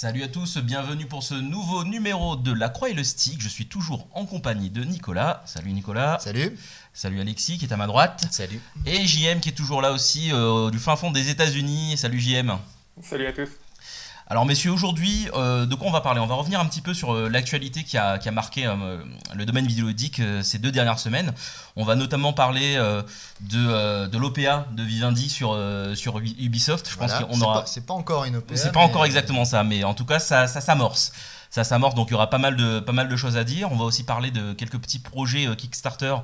[0.00, 3.42] Salut à tous, bienvenue pour ce nouveau numéro de La Croix et le Stick.
[3.42, 5.42] Je suis toujours en compagnie de Nicolas.
[5.44, 6.20] Salut Nicolas.
[6.20, 6.56] Salut.
[6.92, 8.24] Salut Alexis qui est à ma droite.
[8.30, 8.60] Salut.
[8.86, 11.96] Et JM qui est toujours là aussi euh, du fin fond des États-Unis.
[11.96, 12.58] Salut JM.
[13.02, 13.48] Salut à tous.
[14.30, 16.20] Alors messieurs, aujourd'hui, euh, de quoi on va parler?
[16.20, 18.98] On va revenir un petit peu sur euh, l'actualité qui a, qui a marqué euh,
[19.34, 21.32] le domaine vidéoludique ces deux dernières semaines.
[21.76, 22.76] On va notamment parler
[23.40, 25.58] de, de l'OPA de Vivendi sur,
[25.94, 26.90] sur Ubisoft.
[26.90, 27.64] Je pense qu'on aura.
[27.66, 28.56] C'est pas, encore une OPA.
[28.56, 31.12] C'est pas encore exactement ça, mais en tout cas, ça, ça s'amorce.
[31.50, 33.72] Ça s'amorce, donc il y aura pas mal, de, pas mal de choses à dire.
[33.72, 36.16] On va aussi parler de quelques petits projets Kickstarter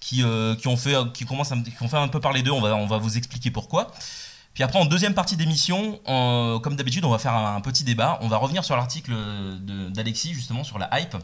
[0.00, 0.24] qui,
[0.58, 2.50] qui, ont fait, qui, commencent qui ont fait un peu parler d'eux.
[2.50, 3.92] On va, on va vous expliquer pourquoi.
[4.54, 8.18] Puis après, en deuxième partie d'émission, comme d'habitude, on va faire un, petit débat.
[8.20, 9.14] On va revenir sur l'article
[9.90, 11.16] d'Alexis, justement, sur la hype.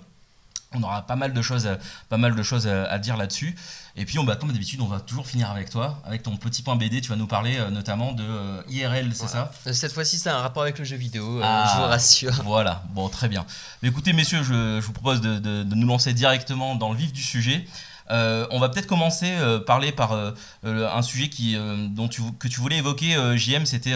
[0.75, 1.67] On aura pas mal de choses,
[2.11, 3.57] pas mal de choses à, dire là-dessus.
[3.97, 6.63] Et puis, on, bah, comme d'habitude, on va toujours finir avec toi, avec ton petit
[6.63, 7.01] point BD.
[7.01, 9.51] Tu vas nous parler euh, notamment de euh, IRL, c'est ça?
[9.73, 12.33] Cette fois-ci, c'est un rapport avec le jeu vidéo, euh, ah, je vous rassure.
[12.45, 13.47] Voilà, bon, très bien.
[13.83, 17.23] Mais écoutez, messieurs, je, vous propose de, de, nous lancer directement dans le vif du
[17.23, 17.67] sujet.
[18.11, 20.33] Euh, on va peut-être commencer euh, parler par euh,
[20.65, 21.57] un sujet qui,
[21.91, 23.95] dont tu, que tu voulais évoquer, JM, c'était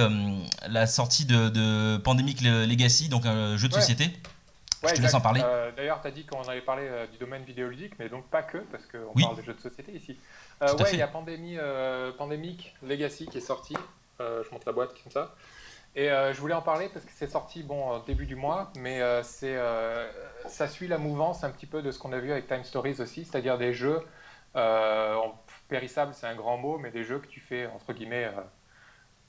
[0.68, 4.10] la sortie de, Pandemic Legacy, donc un jeu de société.
[4.84, 5.42] je te laisse en parler.
[5.76, 8.84] D'ailleurs, tu as dit qu'on allait parler du domaine vidéoludique, mais donc pas que, parce
[8.86, 10.16] qu'on parle de jeux de société ici.
[10.60, 13.74] ouais, il y a Pandemic Legacy qui est sorti.
[14.18, 15.34] je monte la boîte comme ça.
[15.94, 19.58] Et je voulais en parler parce que c'est sorti bon début du mois, mais c'est
[20.46, 23.00] ça suit la mouvance un petit peu de ce qu'on a vu avec Time Stories
[23.00, 24.00] aussi, c'est-à-dire des jeux
[24.56, 25.16] euh,
[25.68, 28.40] périssables, c'est un grand mot, mais des jeux que tu fais entre guillemets euh,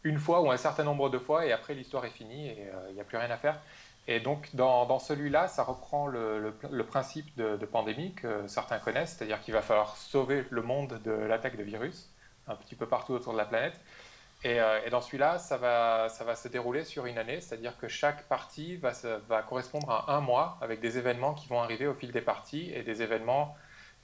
[0.03, 2.87] une fois ou un certain nombre de fois et après l'histoire est finie et euh,
[2.89, 3.59] il n'y a plus rien à faire.
[4.07, 6.53] Et donc dans, celui-là, ça reprend le,
[6.85, 11.55] principe de, pandémie que certains connaissent, c'est-à-dire qu'il va falloir sauver le monde de l'attaque
[11.55, 12.09] de virus
[12.47, 13.79] un petit peu partout autour de la planète.
[14.45, 17.87] Euh, et, dans celui-là, ça va, ça va se dérouler sur une année, c'est-à-dire que
[17.87, 18.91] chaque partie va,
[19.29, 22.71] va, correspondre à un mois avec des événements qui vont arriver au fil des parties
[22.73, 23.55] et des événements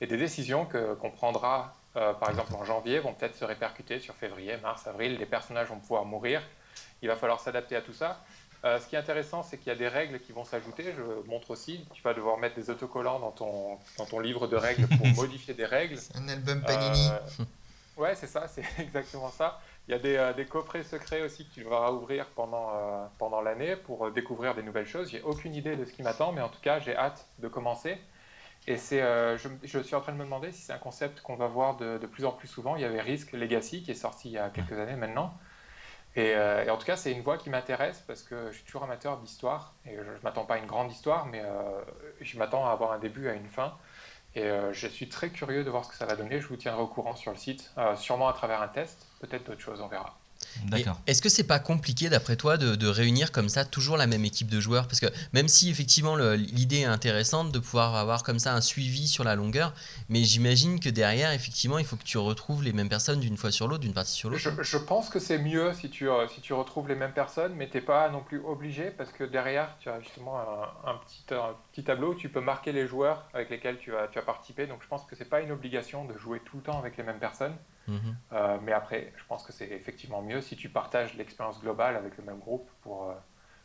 [0.02, 4.16] et des décisions qu'on prendra, euh, par exemple en janvier, vont peut-être se répercuter sur
[4.16, 5.18] février, mars, avril.
[5.18, 6.42] Les personnages vont pouvoir mourir.
[7.02, 8.22] Il va falloir s'adapter à tout ça.
[8.66, 10.94] Euh, ce qui est intéressant, c'est qu'il y a des règles qui vont s'ajouter.
[10.96, 14.56] Je montre aussi, tu vas devoir mettre des autocollants dans ton, dans ton livre de
[14.56, 15.98] règles pour modifier des règles.
[16.16, 17.10] Un album Panini.
[17.98, 19.60] ouais, c'est ça, c'est exactement ça.
[19.90, 23.08] Il y a des, euh, des, coffrets secrets aussi que tu vas ouvrir pendant, euh,
[23.18, 25.10] pendant l'année pour euh, découvrir des nouvelles choses.
[25.10, 27.98] J'ai aucune idée de ce qui m'attend, mais en tout cas, j'ai hâte de commencer.
[28.68, 31.36] Et c'est, je, je, suis en train de me demander si c'est un concept qu'on
[31.36, 32.76] va voir de, de, plus en plus souvent.
[32.76, 35.34] Il y avait Risk Legacy qui est sorti il y a quelques années maintenant.
[36.16, 38.84] Et, et en tout cas, c'est une voie qui m'intéresse parce que je suis toujours
[38.84, 39.74] amateur d'histoire.
[39.88, 41.42] Et je ne m'attends pas à une grande histoire, mais
[42.22, 43.74] je m'attends à avoir un début, à une fin.
[44.36, 46.40] Et euh, je suis très curieux de voir ce que ça va donner.
[46.42, 49.46] Je vous tiendrai au courant sur le site, euh, sûrement à travers un test, peut-être
[49.46, 50.19] d'autres choses, on verra.
[51.08, 54.50] Est-ce que c'est pas compliqué d'après toi de, réunir comme ça toujours la même équipe
[54.50, 54.88] de joueurs?
[54.88, 59.08] Parce que même si effectivement l'idée est intéressante de pouvoir avoir comme ça un suivi
[59.08, 59.74] sur la longueur,
[60.10, 63.52] mais j'imagine que derrière effectivement il faut que tu retrouves les mêmes personnes d'une fois
[63.52, 64.42] sur l'autre, d'une partie sur l'autre.
[64.62, 67.68] Je, pense que c'est mieux si tu, euh, si tu retrouves les mêmes personnes, mais
[67.68, 70.40] t'es pas non plus obligé parce que derrière tu as justement
[70.86, 71.24] un, petit,
[71.72, 74.68] petit tableau où tu peux marquer les joueurs avec lesquels tu as, tu as participé.
[74.68, 77.04] Donc je pense que c'est pas une obligation de jouer tout le temps avec les
[77.04, 77.56] mêmes personnes.
[77.90, 78.16] Mhm.
[78.34, 82.18] Euh, mais après, je pense que c'est effectivement mieux si tu partages l'expérience globale avec
[82.18, 83.14] le même groupe pour, euh,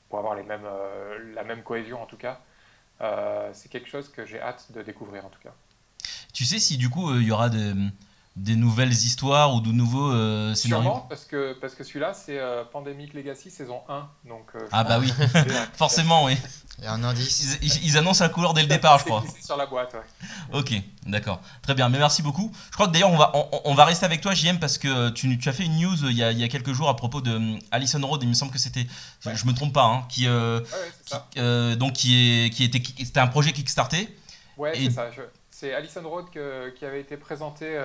[0.08, 2.40] pour avoir les mêmes, euh, la même cohésion en tout cas.
[3.52, 5.54] c'est quelque chose que j'ai hâte de découvrir en tout cas.
[6.32, 7.72] Tu sais si du coup il y aura des,
[8.34, 10.10] des, nouvelles histoires ou de nouveaux
[10.54, 10.91] scénarios?
[10.91, 12.41] Sûrement, parce que, parce que celui-là c'est
[12.72, 14.08] Pandemic Legacy saison 1.
[14.24, 15.12] Donc, ah bah oui,
[15.74, 16.38] forcément oui.
[16.78, 17.58] Il y a un indice.
[17.62, 19.22] Ils, annoncent la couleur dès le départ, je crois.
[19.40, 20.58] sur la boîte, ouais.
[20.58, 20.72] Ok,
[21.06, 21.40] d'accord.
[21.62, 22.52] Très bien, mais merci beaucoup.
[22.70, 23.32] Je crois que d'ailleurs, on va,
[23.64, 26.10] on, va rester avec toi, JM, parce que tu, tu, as fait une news euh,
[26.10, 28.28] il y, a, il y, a, quelques jours à propos de euh, Alison Road, il
[28.28, 28.86] me semble que c'était,
[29.20, 30.60] je me trompe pas, hein, qui, euh,
[31.36, 34.08] euh, donc qui, est, qui était, c'était un projet Kickstarter.
[34.56, 35.10] Ouais, c'est ça.
[35.50, 37.80] C'est Alison Road qui avait été présenté,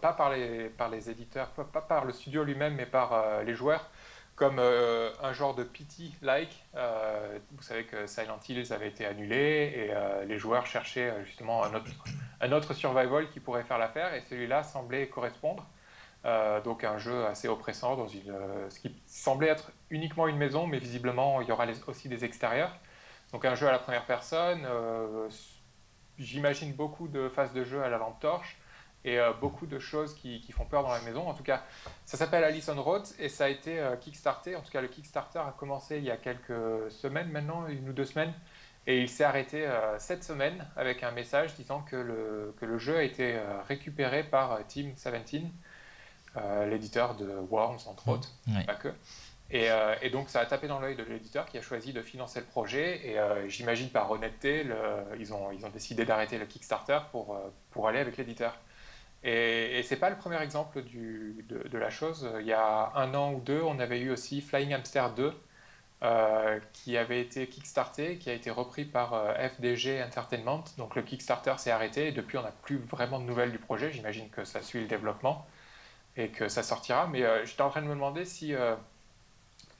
[0.00, 3.88] pas par les, par les éditeurs, pas, par le studio lui-même, mais par les joueurs
[4.36, 6.64] comme euh, un genre de pity-like.
[6.74, 11.62] Euh, vous savez que Silent Hills avait été annulé et euh, les joueurs cherchaient justement
[11.64, 15.64] un autre, survival qui pourrait faire l'affaire et celui-là semblait correspondre.
[16.64, 18.34] donc un jeu assez oppressant dans une,
[18.68, 22.74] ce qui semblait être uniquement une maison, mais visiblement il y aura aussi des extérieurs.
[23.32, 24.66] Donc un jeu à la première personne.
[26.18, 28.56] J'imagine beaucoup de phases de jeu à la lampe torche
[29.04, 31.28] et euh, beaucoup de choses qui, qui, font peur dans la maison.
[31.28, 31.62] En tout cas,
[32.06, 34.56] ça s'appelle Allison Road et ça a été euh, kickstarté.
[34.56, 37.92] En tout cas, le Kickstarter a commencé il y a quelques semaines maintenant, une ou
[37.92, 38.32] deux semaines,
[38.86, 42.78] et il s'est arrêté euh, cette semaine avec un message disant que le, que le
[42.78, 45.42] jeu a été récupéré par Team 17,
[46.68, 48.30] l'éditeur de Worms entre autres,
[48.66, 48.88] pas que.
[49.50, 49.68] Et,
[50.10, 53.06] donc ça a tapé dans l'œil de l'éditeur qui a choisi de financer le projet.
[53.06, 53.16] Et
[53.48, 54.66] j'imagine par honnêteté,
[55.18, 57.38] ils, ont, ils ont décidé d'arrêter le Kickstarter pour,
[57.70, 58.58] pour aller avec l'éditeur.
[59.24, 62.28] Et, et ce n'est pas le premier exemple de, la chose.
[62.40, 65.32] Il y a un an ou deux, on avait eu aussi Flying Hamster 2,
[66.02, 70.62] euh, qui avait été kickstarté, qui a été repris par euh, FDG Entertainment.
[70.76, 73.90] Donc le Kickstarter s'est arrêté et depuis on n'a plus vraiment de nouvelles du projet.
[73.90, 75.46] J'imagine que ça suit le développement
[76.18, 77.06] et que ça sortira.
[77.06, 78.54] Mais euh, j'étais en train de me demander si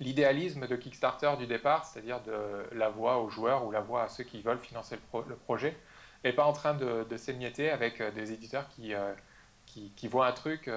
[0.00, 4.08] l'idéalisme de Kickstarter du départ, c'est-à-dire de la voix aux joueurs ou la voix à
[4.08, 4.96] ceux qui veulent financer
[5.28, 5.76] le, projet,
[6.24, 8.94] n'est pas en train de s'émietter avec des éditeurs qui,
[9.96, 10.70] qui, voient un truc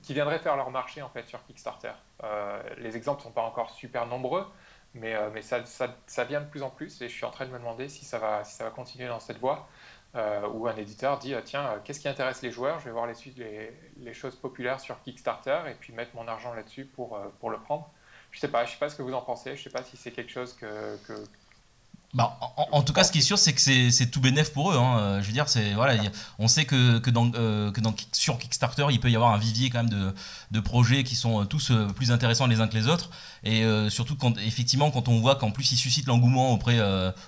[0.00, 1.92] qui viendraient faire leur marché en fait sur Kickstarter.
[2.24, 4.46] Euh, les exemples ne sont pas encore super nombreux,
[4.94, 7.30] mais, euh, mais ça, ça, ça, vient de plus en plus et je suis en
[7.30, 9.68] train de me demander si ça va, si ça va continuer dans cette voie,
[10.14, 12.78] euh, où un éditeur dit tiens, qu'est-ce qui intéresse les joueurs?
[12.80, 16.54] Je vais voir les, les, les, choses populaires sur Kickstarter et puis mettre mon argent
[16.54, 17.90] là-dessus pour, pour le prendre.
[18.30, 19.96] Je sais pas, je sais pas ce que vous en pensez, je sais pas si
[19.96, 20.96] c'est quelque chose que
[22.14, 22.38] bah,
[22.72, 23.60] en, tout cas, ce qui est sûr, c'est que
[23.90, 24.76] c'est tout bénéf pour eux.
[24.76, 24.98] Hein.
[24.98, 25.94] Euh, je veux dire, c'est voilà,
[26.38, 29.38] on sait que, que, dans, euh, que dans, sur Kickstarter, il peut y avoir un
[29.38, 30.14] vivier quand même de,
[30.50, 33.08] de projets qui sont euh, tous plus intéressants les uns que les autres.
[33.44, 36.78] Et surtout, quand, effectivement, quand on voit qu'en plus ils suscitent l'engouement auprès,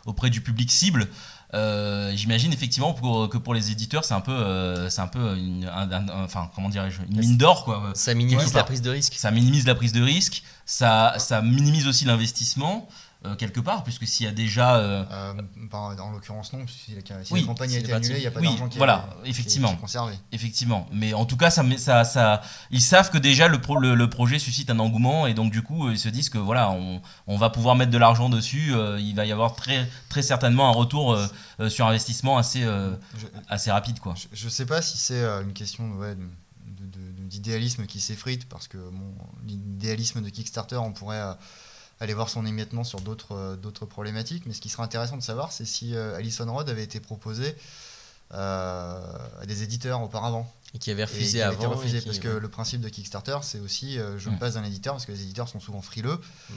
[0.06, 1.08] auprès du public cible,
[1.52, 5.69] j'imagine effectivement pour, que pour les éditeurs, c'est un peu, c'est un peu une,
[6.12, 7.64] enfin, comment dirais-je, une mine d'or.
[7.64, 7.90] Quoi.
[7.94, 9.14] Ça minimise la prise de risque.
[9.16, 12.86] Ça minimise la prise de risque, ça, ça minimise aussi l'investissement.
[13.26, 14.76] Euh, quelque part, puisque s'il y a déjà.
[14.76, 15.32] Euh, euh,
[15.73, 18.69] en l'occurrence, non, si la, campagne a été annulée, il n'y a pas oui, d'argent
[18.69, 20.15] qui, voilà, effectivement, conservé.
[20.31, 23.59] Effectivement, mais en tout cas, ça, ça, ça, ils savent que déjà le,
[23.94, 27.00] le, projet suscite un engouement et donc du coup, ils se disent que voilà, on,
[27.26, 30.73] on va pouvoir mettre de l'argent dessus, il va y avoir très, très certainement un
[30.73, 31.19] retour
[31.70, 32.67] sur investissement assez,
[33.49, 34.00] assez rapide.
[34.00, 34.15] Quoi.
[34.32, 35.99] Je ne sais pas si c'est une question
[36.67, 39.15] d'idéalisme qui s'effrite, parce que bon,
[39.47, 41.23] l'idéalisme de Kickstarter, on pourrait
[42.00, 44.44] aller voir son émiettement sur d'autres euh, d'autres problématiques.
[44.46, 47.56] Mais ce qui serait intéressant de savoir, c'est si euh, Alison Road avait été proposé
[48.32, 49.00] euh,
[49.41, 50.52] à des éditeurs auparavant.
[50.75, 51.70] Et qui avait refusé avant.
[51.70, 54.38] refusé, parce que le principe de Kickstarter, c'est aussi je me mm.
[54.41, 56.19] passe d'un éditeur, parce que les éditeurs sont souvent frileux.
[56.50, 56.55] Mm.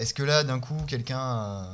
[0.00, 1.68] Est-ce que là, d'un coup, quelqu'un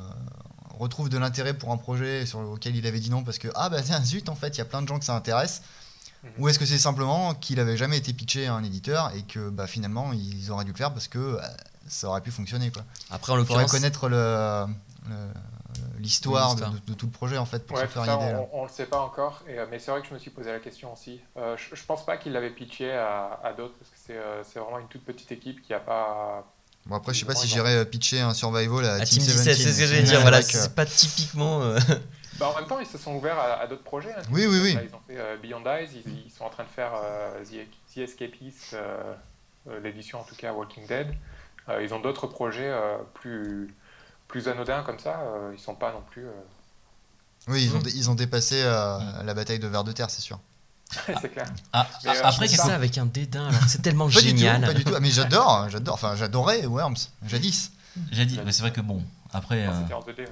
[0.77, 3.69] retrouve de l'intérêt pour un projet sur lequel il avait dit non parce que, ah
[3.69, 5.63] bah zut, en fait, il y a plein de gens que ça intéresse
[6.23, 6.27] mm.
[6.37, 9.49] ou est-ce que c'est simplement qu'il avait jamais été pitché à un éditeur et que
[9.49, 11.39] bah, finalement ils auraient dû le faire parce que
[11.87, 12.71] ça aurait pu fonctionner.
[12.71, 12.83] Quoi.
[13.09, 14.65] Après, on pourrait connaître le,
[16.03, 18.45] l'histoire de, tout le projet en fait pour se faire une idée.
[18.51, 20.31] On, ne le sait pas encore, et, euh, mais c'est vrai que je me suis
[20.31, 21.19] posé la question aussi.
[21.37, 24.59] Euh, je, ne pense pas qu'il l'avait pitché à, d'autres parce que c'est, euh, c'est
[24.59, 26.45] vraiment une toute petite équipe qui a pas.
[26.85, 29.79] Bon après je sais pas si j'irais pitcher un survival à, Team, 17, c'est ce
[29.79, 30.21] que j'allais dire.
[30.21, 31.75] Voilà, c'est pas typiquement.
[32.39, 34.11] Bah, en même temps, ils se sont ouverts à, d'autres projets.
[34.11, 34.23] Hein.
[34.31, 34.71] oui, oui, oui.
[34.71, 36.93] ils ont fait Beyond Eyes, ils, sont en train de faire
[37.43, 38.75] The, The Escapist,
[39.83, 41.15] l'édition en tout cas Walking Dead.
[41.69, 43.73] Euh, ils ont d'autres projets euh, plus,
[44.27, 45.19] plus anodins comme ça.
[45.21, 46.25] Euh, ils sont pas non plus.
[47.47, 50.39] Oui, ils ont, ils ont dépassé la bataille de Ver de Terre, c'est sûr.
[51.21, 51.47] c'est clair.
[51.71, 51.87] Ah,
[52.23, 53.49] après, c'est ça avec un dédain.
[53.67, 54.61] C'est tellement génial.
[54.61, 54.93] pas du tout.
[55.01, 55.95] Mais j'adore, j'adore.
[55.95, 57.71] Enfin, j'adorais Worms, jadis.
[58.11, 58.39] Jadis.
[58.45, 59.67] Mais c'est vrai que bon, après.
[59.81, 60.27] C'était en 2D.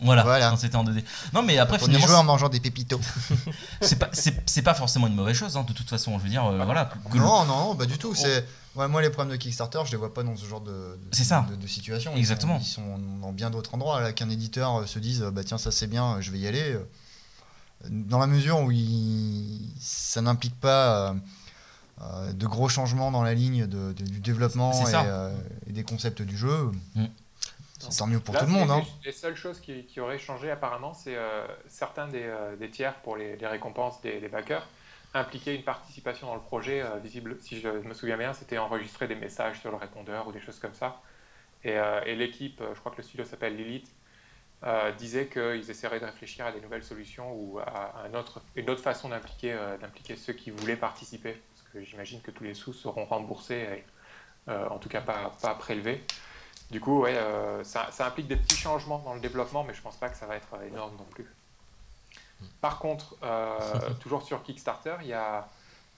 [0.00, 0.50] Voilà, voilà.
[0.50, 1.02] quand c'était en 2D.
[1.32, 2.06] Non, mais après, on finalement.
[2.06, 3.00] joué en mangeant des pépitos.
[3.80, 6.18] c'est pas, c'est, pas forcément une mauvaise chose, hein, de toute façon.
[6.18, 6.90] Je veux dire, euh, voilà.
[7.14, 8.14] non, non, pas du tout.
[8.14, 8.46] C'est.
[8.76, 11.56] Ouais, moi, les problèmes de Kickstarter, je les vois pas dans ce genre de, de,
[11.56, 12.14] de, situation.
[12.14, 12.58] Exactement.
[12.60, 14.00] Ils sont, dans bien d'autres endroits.
[14.00, 16.72] Là, qu'un éditeur euh, se dise, bah tiens, ça c'est bien, je vais y aller.
[16.72, 16.84] Euh,
[17.88, 21.14] dans la mesure où il, ça n'implique pas
[22.32, 26.70] de gros changements dans la ligne de, du développement et, et, des concepts du jeu.
[26.94, 27.06] Mm.
[27.78, 28.68] C'est tant mieux pour tout le monde.
[28.68, 28.84] Les, hein.
[29.04, 32.94] les seules choses qui, qui auraient changé apparemment, c'est euh, certains des, euh, des, tiers
[33.02, 34.66] pour les, les récompenses des, des, backers
[35.16, 37.36] impliquaient une participation dans le projet euh, visible.
[37.40, 40.58] Si je me souviens bien, c'était enregistrer des messages sur le répondeur ou des choses
[40.58, 41.00] comme ça.
[41.64, 43.92] Et, et l'équipe, je crois que le studio s'appelle Lilith,
[44.98, 50.16] disait qu'ils essaieraient de réfléchir à des nouvelles solutions ou à, une autre façon d'impliquer
[50.16, 51.32] ceux qui voulaient participer.
[51.32, 53.84] Parce que j'imagine que tous les sous seront remboursés,
[54.46, 56.04] en tout cas pas, pas prélevés.
[56.70, 59.96] Du coup, ouais, euh, ça, implique des petits changements dans le développement, mais je pense
[59.96, 61.26] pas que ça va être énorme non plus.
[62.60, 63.58] Par contre, euh,
[64.00, 65.48] toujours sur Kickstarter, il y a,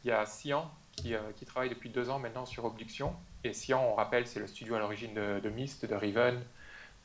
[0.05, 3.15] il y a Cyan qui, euh, qui, travaille depuis deux ans maintenant sur Obduction.
[3.45, 6.41] Et Cyan, on rappelle, c'est le studio à l'origine de, de, Myst, de Riven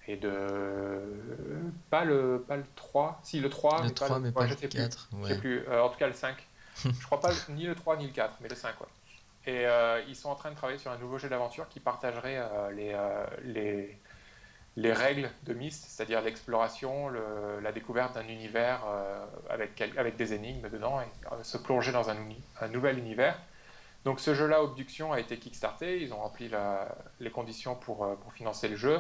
[0.08, 1.02] et de.
[1.90, 4.48] Pas le, pas le 3, si le 3, le mais 3, pas le, mais pas
[4.48, 5.10] le 4.
[5.22, 5.68] Je sais plus.
[5.70, 6.36] en tout cas, le 5.
[6.86, 8.88] je crois pas ni le 3 ni le 4, mais le 5, ouais.
[9.46, 12.38] Et euh, ils sont en train de travailler sur un nouveau jeu d'aventure qui partagerait
[12.38, 13.98] euh, les, euh, les,
[14.76, 18.82] les, règles de Myst, c'est-à-dire l'exploration, la découverte d'un univers
[19.50, 22.16] avec, avec des énigmes dedans, et se plonger dans un,
[22.70, 23.40] nouvel univers.
[24.06, 26.02] Donc ce jeu-là, Obduction, a été kickstarté.
[26.02, 26.52] Ils ont rempli
[27.20, 29.00] les conditions pour, euh, pour, financer le jeu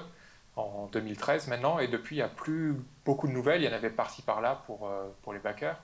[0.55, 1.79] en 2013 maintenant.
[1.79, 2.75] Et depuis, il n'y a plus
[3.05, 3.61] beaucoup de nouvelles.
[3.61, 5.77] Il y en avait par-ci par-là pour, euh, les backers.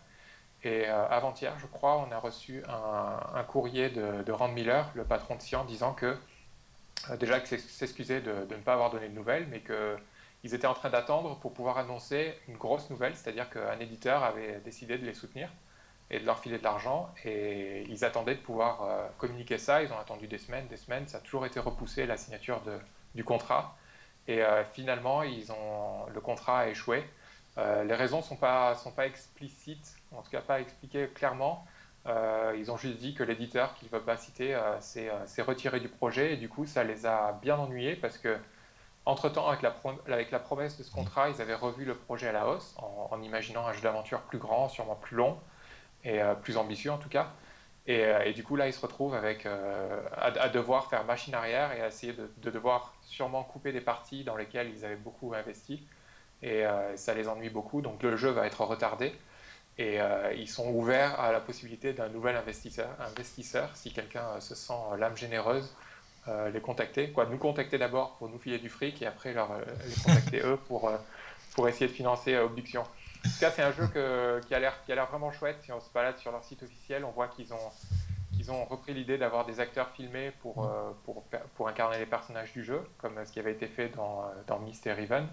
[0.64, 5.06] Et euh, avant-hier, je crois, on a reçu un, courrier de, de, Rand Miller, le
[5.06, 6.18] patron de Cyan, disant que
[7.20, 10.90] déjà que s'excusait de, ne pas avoir donné de nouvelles, mais qu'ils étaient en train
[10.90, 15.50] d'attendre pour pouvoir annoncer une grosse nouvelle, c'est-à-dire qu'un éditeur avait décidé de les soutenir
[16.12, 17.10] et de leur filer de l'argent.
[17.24, 19.84] Et ils attendaient de pouvoir euh, communiquer ça.
[19.84, 21.08] Ils ont attendu des semaines, des semaines.
[21.08, 22.78] Ça a toujours été repoussé, la signature de,
[23.16, 23.78] du contrat.
[24.28, 27.04] Et euh, finalement, ils ont, le contrat a échoué.
[27.58, 31.66] Euh, les raisons ne sont pas, sont pas explicites, en tout cas pas expliquées clairement.
[32.06, 36.34] Ils ont juste dit que l'éditeur, qu'il ne veut pas citer, s'est retiré du projet.
[36.34, 38.38] Et du coup, ça les a bien ennuyés parce que
[39.10, 39.62] entre-temps, avec
[40.32, 43.66] la, promesse de ce contrat, ils avaient revu le projet à la hausse en, imaginant
[43.66, 45.40] un jeu d'aventure plus grand, sûrement plus long
[46.04, 47.32] et euh, plus ambitieux en tout cas.
[47.88, 51.72] Et, euh, du coup, là, ils se retrouvent avec, euh, à, devoir faire machine arrière
[51.72, 55.84] et à essayer de, devoir sûrement couper des parties dans lesquelles ils avaient beaucoup investi.
[56.42, 56.64] Et
[56.96, 59.14] ça les ennuie beaucoup, donc le jeu va être retardé.
[59.82, 59.98] Et
[60.36, 65.16] ils sont ouverts à la possibilité d'un nouvel investisseur, investisseur si quelqu'un se sent l'âme
[65.16, 65.74] généreuse,
[66.52, 67.12] les contacter.
[67.12, 70.58] Quoi, nous contacter d'abord pour nous filer du fric et après leur, les contacter eux
[70.68, 70.92] pour,
[71.56, 72.82] pour essayer de financer Obduction.
[72.82, 73.88] En tout cas, c'est un jeu
[74.48, 75.58] qui a l'air vraiment chouette.
[75.64, 77.72] Si on se balade sur leur site officiel, on voit qu'ils ont,
[78.40, 81.24] qu'ils ont repris l'idée d'avoir des acteurs filmés pour, euh, pour,
[81.56, 84.88] pour, incarner les personnages du jeu, comme ce qui avait été fait dans, dans Myst
[84.88, 85.28] et Riven.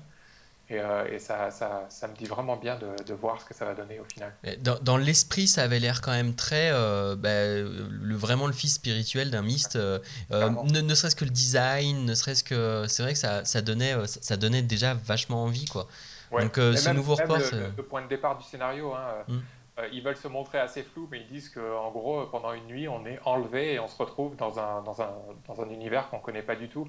[0.69, 3.55] Et, euh, et ça, ça, ça, me dit vraiment bien de, de, voir ce que
[3.55, 4.33] ça va donner au final.
[4.59, 6.71] Dans, dans l'esprit, ça avait l'air quand même très.
[6.73, 9.77] Euh, bah, le, vraiment le fils spirituel d'un Myst.
[9.77, 12.85] ne, ne serait-ce que le design, ne serait-ce que.
[12.89, 15.87] C'est vrai que ça, ça, donnait, ça donnait déjà vachement envie, quoi.
[16.31, 17.39] Donc euh, ce nouveau report.
[17.39, 19.43] Le, le, point de départ du scénario, hein, euh, hmm.
[19.79, 22.89] euh, ils veulent se montrer assez flous, mais ils disent qu'en gros, pendant une nuit,
[22.89, 25.11] on est enlevé et on se retrouve dans un, dans un,
[25.47, 26.89] dans un univers qu'on ne connaît pas du tout.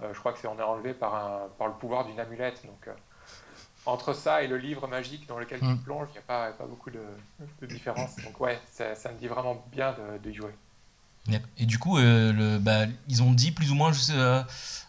[0.00, 2.62] je crois que c'est on est enlevé par, un, par le pouvoir d'une amulette.
[2.66, 2.94] Donc
[3.86, 5.82] entre ça et le livre magique dans lequel tu hmm.
[5.82, 7.02] plonges, il n'y a pas, pas, beaucoup de,
[7.60, 8.16] de, différence.
[8.16, 10.54] Donc ouais, ça, ça, me dit vraiment bien de, de jouer.
[11.56, 13.92] Et du coup, le, bah, ils ont dit plus ou moins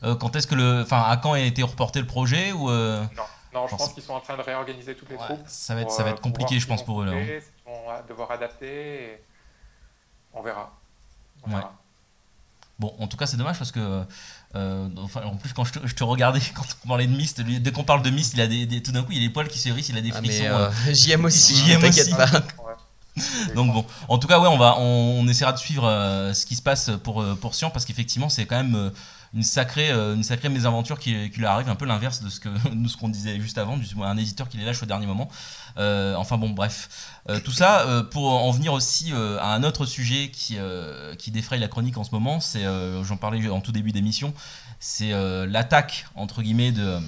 [0.01, 3.07] quand est-ce que le, enfin, à quand a été reporté le projet ou Non,
[3.55, 5.47] non, je pense qu'ils sont en train de réorganiser toutes les troupes.
[5.47, 7.05] Ça va être, ça va être compliqué, je pense, pour eux.
[7.05, 7.23] Là, hein.
[7.25, 9.23] Ils vont devoir adapter.
[10.33, 10.73] On verra.
[12.77, 14.03] Bon, en tout cas, c'est dommage parce que,
[14.55, 17.41] euh, enfin, en plus, quand je te, je te, regardais, quand on parlait de Myst,
[17.41, 19.47] dès qu'on parle de Myst, il a des, tout d'un coup, il a des poils
[19.47, 20.43] qui se hérissent, il a des ah, frissons.
[20.45, 22.29] Euh, j'aime aussi, t'inquiète pas.
[23.55, 26.55] Donc bon, en tout cas, ouais, on va, on, essaiera de suivre euh, ce qui
[26.55, 28.91] se passe pour pour Sion parce qu'effectivement, c'est quand même
[29.35, 32.39] une sacrée, euh, une sacrée mésaventure qui, qui lui arrive, un peu l'inverse de ce
[32.39, 32.49] que
[32.99, 35.29] qu'on disait juste avant, un éditeur qui les lâche au dernier moment.
[35.77, 37.11] Euh, enfin bon, bref.
[37.29, 40.57] Euh, tout ça pour en venir aussi à un autre sujet qui,
[41.17, 42.63] qui défraye la chronique en ce moment, c'est,
[43.03, 44.33] j'en parlais en tout début d'émission,
[44.79, 45.11] c'est
[45.47, 46.99] l'attaque, entre guillemets, de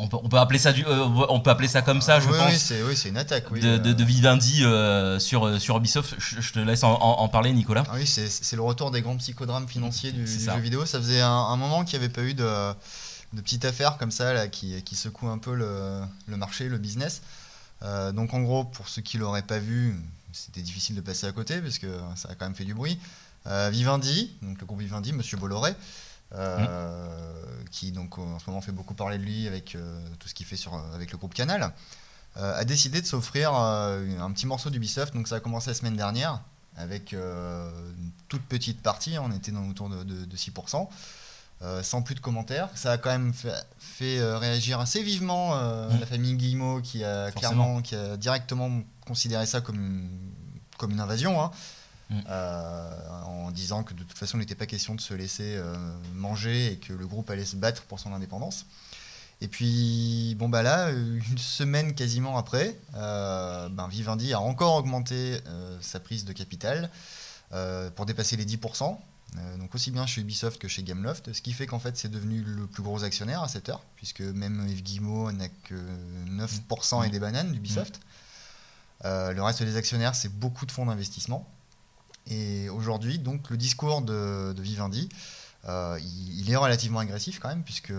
[0.00, 2.28] on peut, on peut, appeler ça du, euh, on peut appeler ça comme ça, je
[2.28, 2.50] pense.
[2.50, 3.50] Oui, c'est oui, une attaque.
[3.52, 6.16] Oui, de, de, de Vivendi euh, sur, euh, sur Ubisoft.
[6.18, 7.84] Je, te laisse en, en, parler, Nicolas.
[7.88, 10.84] Ah oui, c'est le retour des grands psychodrames financiers du, jeu vidéo.
[10.84, 12.72] Ça faisait un, moment qu'il n'y avait pas eu de,
[13.34, 16.78] de petites affaires comme ça là, qui, qui secouent un peu le, le marché, le
[16.78, 17.22] business.
[18.14, 19.96] donc en gros, pour ceux qui l'auraient pas vu,
[20.32, 22.98] c'était difficile de passer à côté parce que ça a quand même fait du bruit.
[23.46, 25.74] Vivendi, donc le groupe Vivendi, Monsieur Bolloré.
[26.36, 27.43] Euh,
[27.74, 30.46] qui donc en ce moment fait beaucoup parler de lui avec euh, tout ce qu'il
[30.46, 31.72] fait sur, avec le groupe Canal,
[32.36, 35.12] euh, a décidé de s'offrir un petit morceau d'Ubisoft.
[35.12, 36.40] Donc ça a commencé la semaine dernière
[36.76, 40.88] avec une toute petite partie, on était dans autour de, de, 6%.
[41.82, 42.68] sans plus de commentaires.
[42.74, 46.00] Ça a quand même fait, réagir assez vivement mmh.
[46.00, 50.10] la famille Guillemot qui a clairement, qui a directement considéré ça comme une,
[50.78, 51.40] comme une invasion.
[51.42, 51.52] Hein.
[52.28, 55.76] Euh, en disant que de toute façon il n'était pas question de se laisser euh,
[56.14, 58.66] manger et que le groupe allait se battre pour son indépendance.
[59.40, 65.38] Et puis, bon, bah là, une semaine quasiment après, euh, ben Vivendi a encore augmenté
[65.80, 66.90] sa prise de capital
[67.94, 68.96] pour dépasser les 10%.
[69.58, 72.42] donc aussi bien chez Ubisoft que chez Gameloft, ce qui fait qu'en fait c'est devenu
[72.42, 75.74] le plus gros actionnaire à cette heure, puisque même Yves Guillemot n'a que
[76.26, 78.00] 9% et des bananes d'Ubisoft.
[79.02, 81.46] le reste des actionnaires, c'est beaucoup de fonds d'investissement.
[82.26, 85.08] Et aujourd'hui, donc, le discours de, Vivendi,
[85.68, 87.94] euh, il, est relativement agressif quand même, puisqu'ils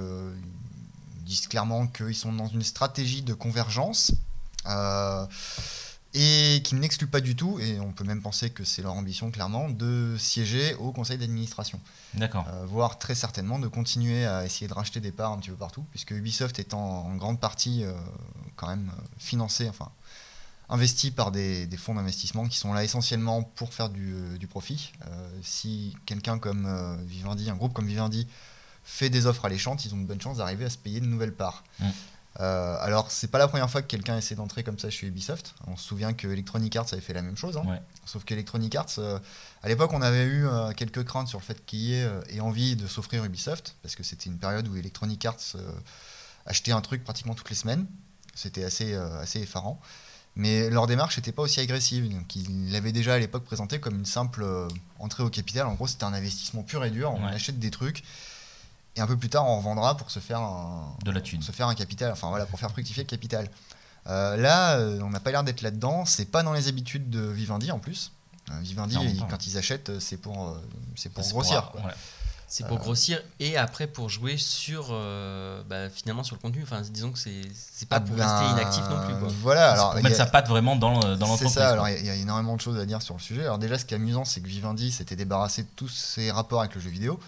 [1.25, 4.11] disent clairement qu'ils sont dans une stratégie de convergence.
[4.67, 5.25] Euh,
[6.17, 9.31] et qui n'exclut pas du tout, et on peut même penser que c'est leur ambition
[9.31, 11.79] clairement, de siéger au conseil d'administration.
[12.13, 12.47] D'accord.
[12.47, 15.57] Euh, voire très certainement de continuer à essayer de racheter des parts un petit peu
[15.57, 17.83] partout, puisque Ubisoft étant en grande partie
[18.55, 19.91] quand même financé, enfin
[20.69, 24.93] investis par des, fonds d'investissement qui sont là essentiellement pour faire du, profit.
[25.41, 26.67] si quelqu'un comme
[27.05, 28.27] Vivendi, un groupe comme Vivendi,
[28.83, 31.33] fait des offres alléchantes, ils ont de bonnes chances d'arriver à se payer de nouvelles
[31.33, 31.63] parts.
[31.79, 31.85] Mm.
[32.39, 35.55] Euh, alors, c'est pas la première fois que quelqu'un essaie d'entrer comme ça chez Ubisoft.
[35.67, 37.57] On se souvient que Electronic Arts avait fait la même chose.
[37.57, 37.79] Hein.
[38.05, 39.19] Sauf qu'Electronic Arts, euh,
[39.63, 42.75] à l'époque, on avait eu euh, quelques craintes sur le fait qu'il y ait, envie
[42.75, 45.55] de s'offrir Ubisoft, parce que c'était une période où Electronic Arts
[46.45, 47.85] achetait un truc pratiquement toutes les semaines.
[48.33, 49.79] C'était assez, assez effarant.
[50.35, 52.09] Mais leur démarche n'était pas aussi agressive.
[52.11, 54.45] Donc, ils l'avaient déjà à l'époque présenté comme une simple
[54.99, 55.65] entrée au capital.
[55.65, 57.13] En gros, c'était un investissement pur et dur.
[57.13, 58.03] On achète des trucs
[58.95, 61.41] et un peu plus tard, on revendra pour se faire un, de la thune.
[61.41, 63.49] se faire un capital, enfin voilà, pour faire fructifier le capital.
[64.07, 66.05] Euh, là, euh, on n'a pas l'air d'être là-dedans.
[66.05, 68.11] C'est pas dans les habitudes de Vivendi en plus.
[68.51, 70.57] Euh, Vivendi, quand ils achètent, c'est pour,
[70.95, 71.71] c'est pour grossir.
[72.47, 74.89] C'est pour grossir et après pour jouer sur
[75.67, 76.63] bah, finalement sur le contenu.
[76.63, 79.15] Enfin, disons que c'est, c'est pas ah pour rester ben, inactif non plus.
[79.15, 79.27] Quoi.
[79.41, 79.71] Voilà.
[79.71, 81.53] Alors, pour mettre sa patte vraiment dans, dans l'entreprise.
[81.53, 81.69] C'est ça.
[81.69, 83.41] Alors il y, a énormément de choses à dire sur le sujet.
[83.41, 86.61] Alors déjà, ce qui est amusant, c'est que Vivendi s'était débarrassé de tous ses rapports
[86.61, 87.19] avec le jeu vidéo.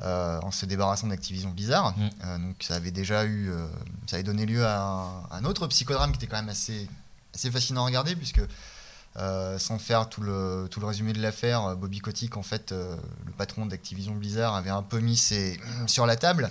[0.00, 1.94] Euh, en se débarrassant d'Activision Blizzard.
[1.98, 2.10] Mm.
[2.24, 3.66] Euh, donc ça avait déjà eu, euh,
[4.06, 6.88] ça avait donné lieu à un, autre psychodrame qui était quand même assez,
[7.34, 8.40] assez fascinant à regarder puisque
[9.16, 13.66] sans faire tout le, tout le résumé de l'affaire, Bobby Kotick, en fait, le patron
[13.66, 16.50] d'Activision Blizzard, avait un peu mis ses, sur la table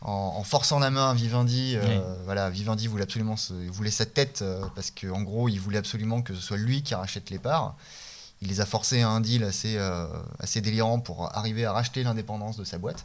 [0.00, 1.76] en, forçant la main à Vivendi.
[2.24, 3.36] Voilà, Vivendi voulait absolument
[3.68, 7.30] voulait sa tête parce qu'en gros, il voulait absolument que ce soit lui qui rachète
[7.30, 7.76] les parts
[8.40, 10.06] il les a forcés à un deal assez, euh,
[10.38, 13.04] assez délirant pour arriver à racheter l'indépendance de sa boîte.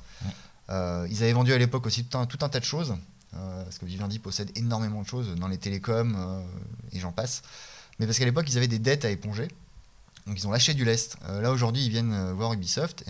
[0.70, 2.96] Euh, ils avaient vendu à l'époque aussi tout un, tout un, tas de choses,
[3.36, 6.44] euh, parce que Vivendi possède énormément de choses dans les télécoms
[6.92, 7.44] et j'en passe.
[8.00, 9.48] Mais parce qu'à l'époque, ils avaient des dettes à éponger.
[10.28, 11.18] Donc ils ont lâché du lest.
[11.28, 13.06] là aujourd'hui, ils viennent voir Ubisoft,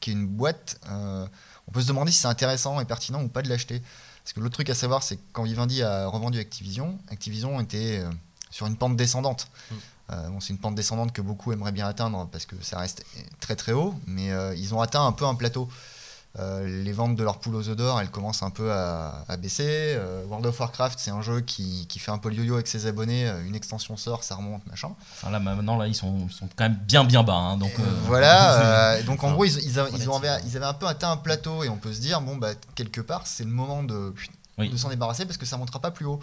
[0.00, 0.80] qui est une boîte.
[0.88, 3.82] on peut se demander si c'est intéressant et pertinent ou pas de l'acheter.
[4.24, 8.02] Parce que l'autre truc à savoir, c'est que quand Vivendi a revendu Activision, Activision était
[8.50, 9.48] sur une pente descendante.
[9.70, 9.74] Mm.
[10.10, 13.04] Euh, c'est une pente descendante que beaucoup aimeraient bien atteindre parce que ça reste
[13.40, 15.68] très très haut, mais euh, ils ont atteint un peu un plateau.
[16.38, 19.98] Euh, les ventes de leurs poules aux œufs d'or, elles commencent un peu à, baisser.
[20.28, 23.30] World of Warcraft, c'est un jeu qui, fait un peu le yo-yo avec ses abonnés.
[23.46, 24.90] Une extension sort, ça remonte, machin.
[25.12, 27.34] Enfin là, maintenant, là, ils sont, sont quand même bien bien bas.
[27.34, 27.72] Hein, donc,
[28.04, 29.02] voilà.
[29.06, 29.90] donc en gros, ils, ils, avaient,
[30.44, 33.00] ils, avaient, un peu atteint un plateau et on peut se dire, bon, bah, quelque
[33.00, 34.12] part, c'est le moment de,
[34.58, 36.20] de s'en débarrasser parce que ça ne montera pas plus haut.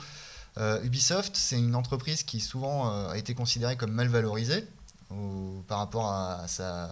[0.58, 4.68] Euh, Ubisoft, c'est une entreprise qui souvent euh, a été considérée comme mal valorisée
[5.68, 6.90] par rapport à, sa,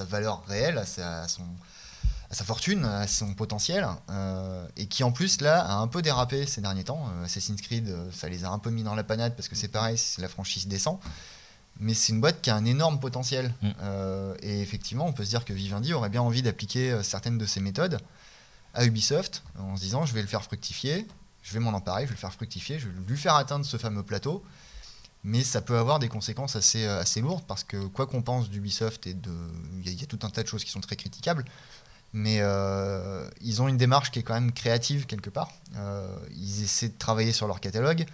[0.00, 1.26] valeur réelle, à sa,
[2.30, 6.60] fortune, à son potentiel, euh, et qui en plus là a un peu dérapé ces
[6.60, 7.08] derniers temps.
[7.24, 10.00] Assassin's Creed, ça les a un peu mis dans la panade parce que c'est pareil,
[10.18, 10.98] la franchise descend.
[11.78, 13.54] Mais c'est une boîte qui a un énorme potentiel.
[13.62, 13.70] Mm.
[14.42, 17.60] et effectivement, on peut se dire que Vivendi aurait bien envie d'appliquer certaines de ces
[17.60, 17.98] méthodes
[18.74, 21.06] à Ubisoft en se disant je vais le faire fructifier,
[21.42, 23.76] je vais m'en emparer, je vais le faire fructifier, je vais lui faire atteindre ce
[23.76, 24.44] fameux plateau.
[25.22, 28.48] Mais ça peut avoir des conséquences assez, euh, assez lourdes parce que quoi qu'on pense
[28.48, 29.30] d'Ubisoft, et de,
[29.84, 31.44] il y, a tout un tas de choses qui sont très critiquables,
[32.12, 35.52] mais euh, ils ont une démarche qui est quand même créative quelque part.
[35.76, 38.06] Euh, ils essaient de travailler sur leur catalogue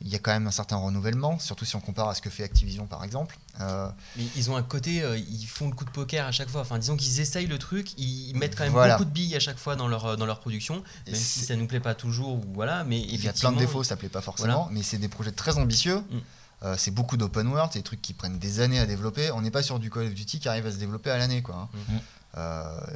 [0.00, 2.30] il y a quand même un certain renouvellement, surtout si on compare à ce que
[2.30, 3.36] fait Activision par exemple.
[3.60, 6.60] Euh, mais ils ont un côté, ils font le coup de poker à chaque fois.
[6.60, 9.58] Enfin, disons qu'ils essayent le truc, ils mettent quand même beaucoup de billes à chaque
[9.58, 12.40] fois dans leur, dans leur production, même si ça nous plaît pas toujours.
[12.54, 15.08] Voilà, mais il y a plein de défauts, ça plaît pas forcément, mais c'est des
[15.08, 15.98] projets très ambitieux.
[15.98, 16.74] Mm.
[16.76, 19.32] c'est beaucoup d'open world, c'est des trucs qui prennent des années à développer.
[19.32, 21.42] On n'est pas sur du Call of Duty qui arrive à se développer à l'année,
[21.42, 21.56] quoi.
[21.74, 21.78] Hein.
[21.88, 21.98] Mm.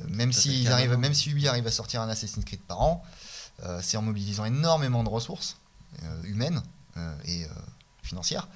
[0.08, 3.04] Même si arrivent, même si Ubi arrive à sortir un Assassin's Creed par an,
[3.80, 5.56] c'est en mobilisant énormément de ressources
[6.24, 6.62] humaines
[6.98, 7.48] euh, et euh,
[8.02, 8.48] financière.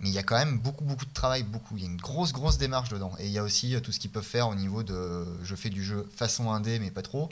[0.00, 1.76] Mais il y a quand même beaucoup, beaucoup de travail, beaucoup.
[1.78, 3.12] Il y a une grosse, grosse démarche dedans.
[3.18, 5.54] Et il y a aussi euh, tout ce qu'ils peuvent faire au niveau de je
[5.54, 7.30] fais du jeu façon indé, mais pas trop.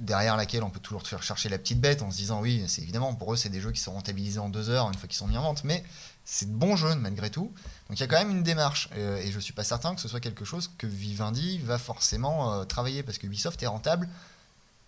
[0.00, 2.82] derrière laquelle on peut toujours faire chercher la petite bête en se disant oui, c'est
[2.82, 5.18] évidemment pour eux, c'est des jeux qui sont rentabilisés en deux heures une fois qu'ils
[5.18, 5.64] sont mis en vente.
[5.64, 5.82] Mais
[6.24, 7.52] c'est de bons jeux malgré tout.
[7.88, 8.90] Donc il y a quand même une démarche.
[8.96, 12.64] et je ne suis pas certain que ce soit quelque chose que Vivendi va forcément
[12.66, 14.08] travailler parce que Ubisoft est rentable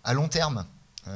[0.05, 0.67] à long terme.
[1.07, 1.11] Mm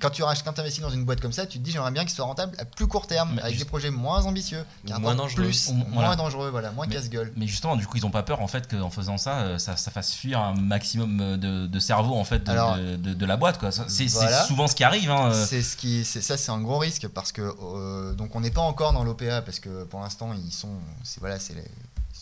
[0.00, 2.14] quand tu quand investis dans une boîte comme ça, tu te dis j'aimerais bien qu'il
[2.14, 4.64] soit rentable à plus court terme, avec des projets moins ambitieux,
[5.00, 7.32] moins dangereux, plus, moins dangereux, voilà, moins casse-gueule.
[7.36, 9.76] Mais justement, du coup, ils n'ont pas peur en fait qu'en faisant ça, euh, ça,
[9.76, 13.58] ça, fasse fuir un maximum de, de cerveau en fait de, de, la boîte.
[13.88, 15.10] C'est, souvent ce qui arrive.
[15.10, 15.46] Hein, euh.
[15.46, 18.50] C'est ce qui, c'est ça, c'est un gros risque parce que euh, donc on n'est
[18.50, 21.54] pas encore dans l'OPA parce que pour l'instant ils sont, c'est voilà, c'est,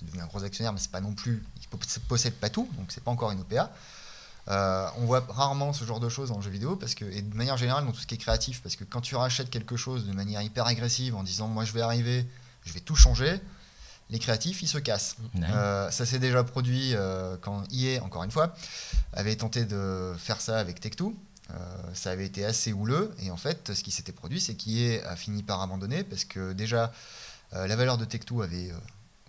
[0.02, 3.02] devenu un gros actionnaire, mais c'est pas non plus, ils possèdent pas tout, donc c'est
[3.02, 3.70] pas encore une OPA.
[4.50, 7.34] Euh, on voit rarement ce genre de choses en jeu vidéo parce que, et de
[7.34, 10.06] manière générale dans tout ce qui est créatif, parce que quand tu rachètes quelque chose
[10.06, 12.26] de manière hyper agressive en disant moi je vais arriver,
[12.64, 13.40] je vais tout changer,
[14.08, 15.16] les créatifs ils se cassent.
[15.42, 18.54] Euh, ça s'est déjà produit euh, quand EA, encore une fois,
[19.12, 21.12] avait tenté de faire ça avec Tech2.
[21.92, 25.14] ça avait été assez houleux, et en fait, ce qui s'était produit, c'est qu'IA a
[25.14, 26.90] fini par abandonner, parce que déjà,
[27.52, 28.72] la valeur de Tech2 avait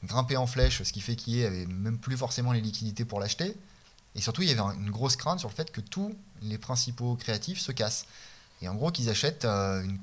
[0.06, 3.58] grimpé en flèche, ce qui fait qu'IA avait même plus forcément les liquidités pour l'acheter.
[4.20, 7.16] Et surtout, il y avait une grosse crainte sur le fait que tous les principaux
[7.16, 8.06] créatifs se cassent.
[8.62, 9.98] Et en gros, qu'ils achètent une,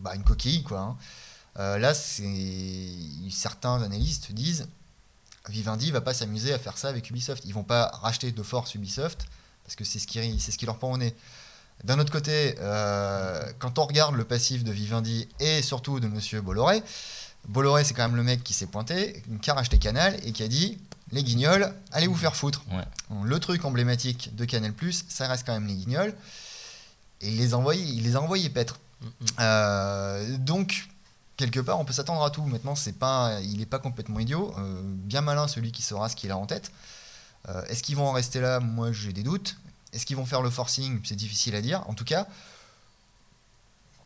[0.00, 0.80] bah, une coquille, quoi.
[0.80, 0.96] Hein.
[1.58, 4.68] Euh, là, certains analystes disent
[5.48, 7.42] Vivendi va pas s'amuser à faire ça avec Ubisoft.
[7.46, 9.24] Ils vont pas racheter de force Ubisoft
[9.64, 11.14] parce que c'est ce qui, ce qui leur prend au nez.
[11.82, 16.42] D'un autre côté, euh, quand on regarde le passif de Vivendi et surtout de Monsieur
[16.42, 16.82] Bolloré,
[17.48, 20.42] Bolloré c'est quand même le mec qui s'est pointé, qui a racheté Canal et qui
[20.42, 20.78] a dit
[21.14, 22.62] les guignols, allez vous faire foutre.
[23.22, 24.72] Le truc emblématique de Canal+,
[25.08, 26.12] ça reste quand même les guignols.
[27.20, 28.80] Et il les a envoyés, il les a envoyés paître.
[29.00, 29.06] Mm.
[29.40, 30.88] Euh, donc,
[31.36, 32.44] quelque part, on peut s'attendre à tout.
[32.44, 34.52] Maintenant, c'est pas, il n'est pas complètement idiot.
[34.58, 36.72] Euh, bien malin celui qui saura ce qu'il a en tête.
[37.48, 38.58] Euh, est-ce qu'ils vont en rester là?
[38.58, 39.56] Moi, j'ai des doutes.
[39.92, 41.00] Est-ce qu'ils vont faire le forcing?
[41.04, 41.88] C'est difficile à dire.
[41.88, 42.26] En tout cas,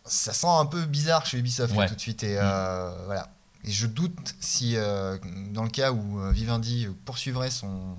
[0.05, 2.23] ça sent un peu bizarre chez Ubisoft tout de suite.
[2.23, 2.93] Et mm.
[3.07, 3.31] voilà.
[3.69, 4.77] Et je doute si,
[5.53, 7.97] dans le cas où Vivendi poursuivrait son,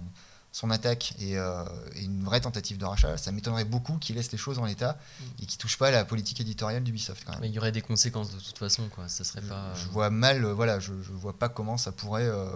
[0.52, 4.38] son attaque euh, et, une vraie tentative de rachat, ça m'étonnerait beaucoup qu'il laisse les
[4.38, 5.24] choses en l'état mm.
[5.44, 7.28] et qu'il touche pas à la politique éditoriale d'Ubisoft.
[7.40, 9.08] Mais il y aurait des conséquences de toute façon, quoi.
[9.08, 9.74] Ça serait pas.
[9.76, 12.48] Je, vois mal, euh, voilà, je, je, vois pas comment ça pourrait euh,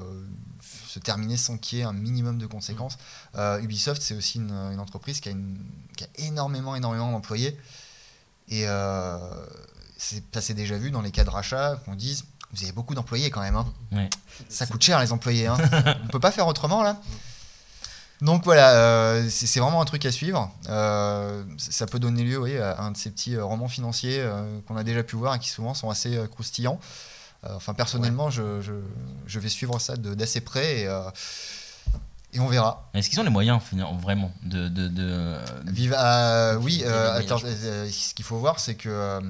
[0.88, 2.98] se terminer sans qu'il y ait un minimum de conséquences.
[3.36, 3.64] Mm.
[3.64, 5.34] Ubisoft, c'est aussi une, entreprise qui a,
[5.96, 7.58] qui a, énormément, énormément d'employés
[8.50, 12.94] et ça s'est déjà vu dans les cas de rachat qu'on dise vous avez beaucoup
[12.94, 13.56] d'employés quand même.
[13.56, 14.10] Hein.
[14.48, 15.48] Ça coûte cher les employés.
[15.48, 15.58] Hein.
[16.04, 17.00] On peut pas faire autrement là.
[18.24, 20.50] Donc voilà, euh, c'est vraiment un truc à suivre.
[20.70, 24.26] Euh, ça peut donner lieu oui, à un de ces petits euh, romans financiers
[24.66, 26.80] qu'on a déjà pu voir et qui souvent sont assez croustillants.
[27.44, 28.62] enfin, personnellement, je,
[29.28, 31.00] je, vais suivre ça d'assez près et,
[32.32, 32.90] et, on verra.
[32.94, 33.60] Est-ce qu'ils ont les moyens
[34.02, 34.70] vraiment de.
[34.70, 36.56] de, de...
[36.62, 39.22] oui, ce qu'il faut voir, c'est que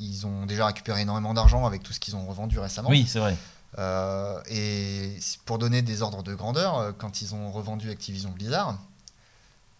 [0.00, 2.90] ils ont déjà récupéré énormément d'argent avec tout ce qu'ils ont revendu récemment.
[2.90, 3.36] Oui, c'est vrai.
[3.76, 8.78] Euh, et pour donner des ordres de grandeur, euh, quand ils ont revendu Activision Blizzard,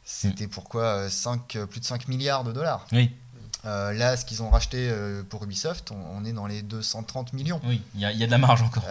[0.05, 0.51] c'était mm.
[0.51, 2.87] pourquoi 5, euh, plus de 5 milliards de dollars.
[2.93, 3.11] Oui.
[3.65, 4.91] là, ce qu'ils ont racheté
[5.29, 7.61] pour Ubisoft, on, est dans les 230 millions.
[7.65, 8.85] Oui, il y, a de la marge encore.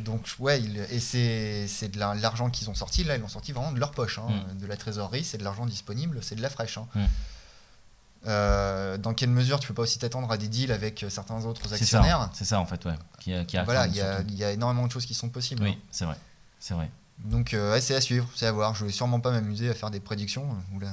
[0.00, 3.04] donc, ouais, et c'est de l'argent qu'ils ont sorti.
[3.04, 4.58] Là, ils l'ont sorti vraiment de leur poche, hein, mm.
[4.58, 6.78] de la trésorerie, c'est de l'argent disponible, c'est de la fraîche.
[6.78, 6.86] Hein.
[6.94, 7.04] Mm.
[8.26, 11.44] Euh, dans quelle mesure tu peux pas aussi t'attendre à des deals avec euh, certains
[11.44, 12.94] autres actionnaires C'est ça, en fait, ouais.
[13.20, 13.32] Qui,
[13.64, 13.94] voilà, il
[14.36, 15.62] y, a énormément de choses qui sont possibles.
[15.62, 16.16] Oui, c'est vrai,
[16.58, 16.90] c'est vrai.
[17.24, 18.74] Donc euh, c'est à suivre, c'est à voir.
[18.74, 20.46] Je vais sûrement pas m'amuser à faire des prédictions.
[20.74, 20.92] Oula.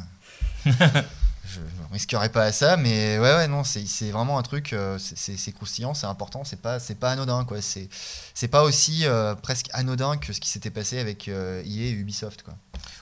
[1.48, 5.52] je ne risquerai pas à ça, mais ouais, ouais, non, c'est vraiment un truc, c'est
[5.52, 7.58] croustillant, c'est important, c'est pas, pas anodin, quoi.
[7.62, 9.06] C'est pas aussi
[9.42, 12.56] presque anodin que ce qui s'était passé avec EA et Ubisoft, quoi.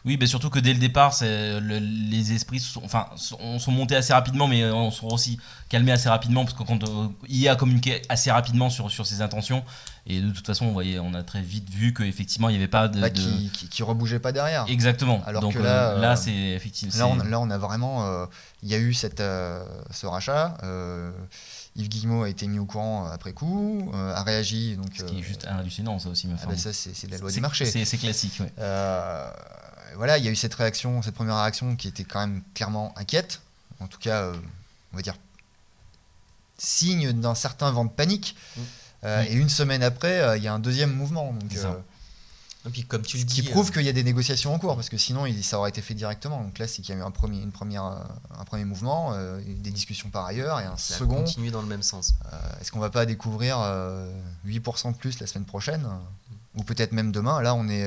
[0.05, 4.47] Oui, mais surtout que dès le départ, les esprits sont, enfin, sont, montés assez rapidement,
[4.47, 8.29] mais on sont aussi calmés assez rapidement, parce que quand euh, il a communiqué assez
[8.29, 9.63] rapidement sur, sur ses intentions,
[10.05, 12.67] et de toute façon, on, voyait, on a très vite vu qu'effectivement, il n'y avait
[12.67, 12.99] pas de.
[12.99, 14.65] Bah, qui, qui, rebougeait pas derrière.
[14.67, 15.21] Exactement.
[15.25, 16.93] Alors Donc que là, là euh, c'est effectivement.
[16.97, 18.05] Là on, là, on a vraiment.
[18.05, 18.25] Euh,
[18.63, 20.57] il y a eu cette, ce rachat.
[21.75, 24.75] Yves Guillemot a été mis au courant après coup, a réagi.
[24.75, 27.31] Donc, Ce qui est juste hallucinant, ça aussi, me ah bah ça, c'est la loi
[27.31, 27.65] du marché.
[27.65, 28.47] C'est classique, oui
[29.95, 32.93] voilà, il y a eu cette réaction, cette première réaction qui était quand même clairement
[32.97, 33.41] inquiète,
[33.79, 34.35] en tout cas, euh,
[34.91, 35.15] on va dire,
[36.57, 38.35] signe d'un certain vent de panique.
[38.57, 38.61] Mmh.
[39.03, 41.33] Euh, et une semaine après, euh, il y a un deuxième mouvement.
[41.33, 41.51] Donc,
[42.65, 44.75] et puis, comme tu ce le qui prouve qu'il y a des négociations en cours,
[44.75, 46.41] parce que sinon, ça aurait été fait directement.
[46.41, 49.13] Donc là, c'est qu'il y a eu un premier, une première, un premier mouvement,
[49.45, 51.17] des discussions par ailleurs, et un ça second.
[51.17, 52.13] continuer dans le même sens.
[52.61, 53.57] Est-ce qu'on va pas découvrir
[54.47, 56.59] 8% de plus la semaine prochaine mmh.
[56.59, 57.41] Ou peut-être même demain?
[57.41, 57.85] Là, on est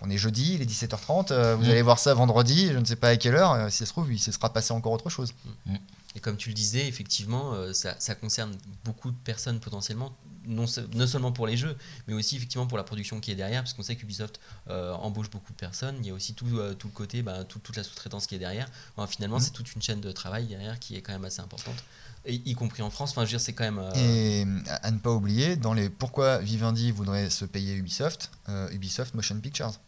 [0.00, 1.70] on est jeudi, il est 17h30, euh, vous mm.
[1.70, 3.90] allez voir ça vendredi, je ne sais pas à quelle heure, euh, si ça se
[3.90, 5.34] trouve, il se sera passé encore autre chose.
[5.66, 5.74] Mm.
[6.14, 10.16] Et comme tu le disais, effectivement, euh, ça, concerne beaucoup de personnes potentiellement,
[10.46, 13.62] non, non, seulement pour les jeux, mais aussi effectivement pour la production qui est derrière,
[13.62, 15.96] parce qu'on sait qu'Ubisoft embauche beaucoup de personnes.
[16.00, 16.46] Il y a aussi tout,
[16.78, 18.70] tout le côté, bah, toute la sous-traitance qui est derrière.
[19.08, 19.40] finalement, mm.
[19.40, 21.84] c'est toute une chaîne de travail derrière qui est quand même assez importante,
[22.24, 23.10] et, y compris en France.
[23.10, 23.82] Enfin, je veux dire, c'est quand même.
[23.96, 24.46] Et
[24.82, 28.30] à ne pas oublier, dans les pourquoi Vivendi voudrait se payer Ubisoft,
[28.72, 29.78] Ubisoft Motion Pictures.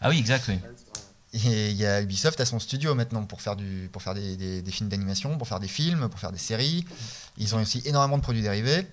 [0.00, 0.58] Ah oui, exact, oui.
[1.34, 4.36] Et il y a Ubisoft à son studio maintenant pour faire, du, pour faire des,
[4.36, 6.84] des, films d'animation, pour faire des films, pour faire des séries.
[7.38, 8.86] Ils ont aussi énormément de produits dérivés.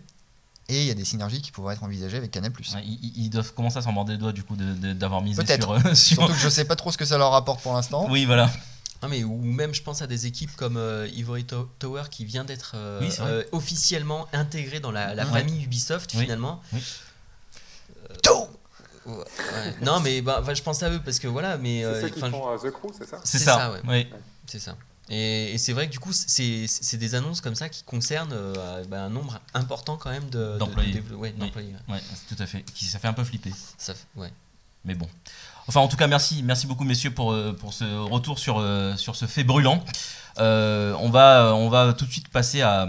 [0.69, 2.51] Et il y a des synergies qui pourraient être envisagées avec Canal+.
[2.85, 5.79] ils, doivent commencer à s'en mordre les doigts du coup d'avoir mis misé sur, euh,
[5.95, 5.95] sur...
[5.95, 8.05] Surtout que je sais pas trop ce que ça leur rapporte pour l'instant.
[8.07, 8.51] Oui, voilà.
[9.09, 11.45] mais, ou même je pense à des équipes comme euh, Ivory
[11.79, 16.61] Tower qui vient d'être euh, officiellement intégrée dans la, famille Ubisoft finalement.
[16.71, 16.79] Oui.
[19.81, 21.83] Non, mais bah, je pense à eux parce que voilà, mais.
[21.83, 23.19] C'est ceux qui font The Crew, c'est ça?
[23.23, 24.09] C'est ça, ouais.
[24.45, 24.75] C'est ça.
[25.11, 28.35] Et, c'est vrai que du coup, c'est des annonces comme ça qui concernent
[28.87, 31.01] bah, un nombre important quand même d'employés.
[31.01, 32.63] De, ouais, ouais, tout à fait.
[32.75, 33.51] Ça fait un peu flipper.
[33.77, 34.31] Ça, ouais.
[34.85, 35.09] Mais bon.
[35.69, 38.61] Enfin, en tout cas, merci, merci beaucoup, messieurs, pour, pour ce retour sur,
[38.97, 39.85] sur ce fait brûlant.
[40.39, 42.87] Euh, on, va, on va tout de suite passer à,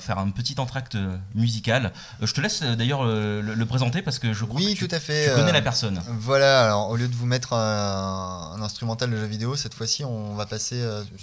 [0.00, 0.96] faire un petit entracte
[1.34, 1.92] musical.
[2.22, 4.94] Euh, je te laisse euh, d'ailleurs le, présenter parce que je crois oui, que tout
[4.94, 5.28] à fait.
[5.28, 6.00] tu connais la personne.
[6.06, 10.34] Voilà, alors au lieu de vous mettre un, instrumental de jeu vidéo, cette fois-ci on
[10.34, 10.82] va passer.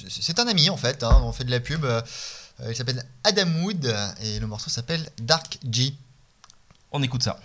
[0.10, 1.86] c'est un ami en fait, hein, on fait de la pub.
[2.68, 5.94] il s'appelle Adam Wood et le morceau s'appelle Dark G.
[6.92, 7.40] On écoute ça.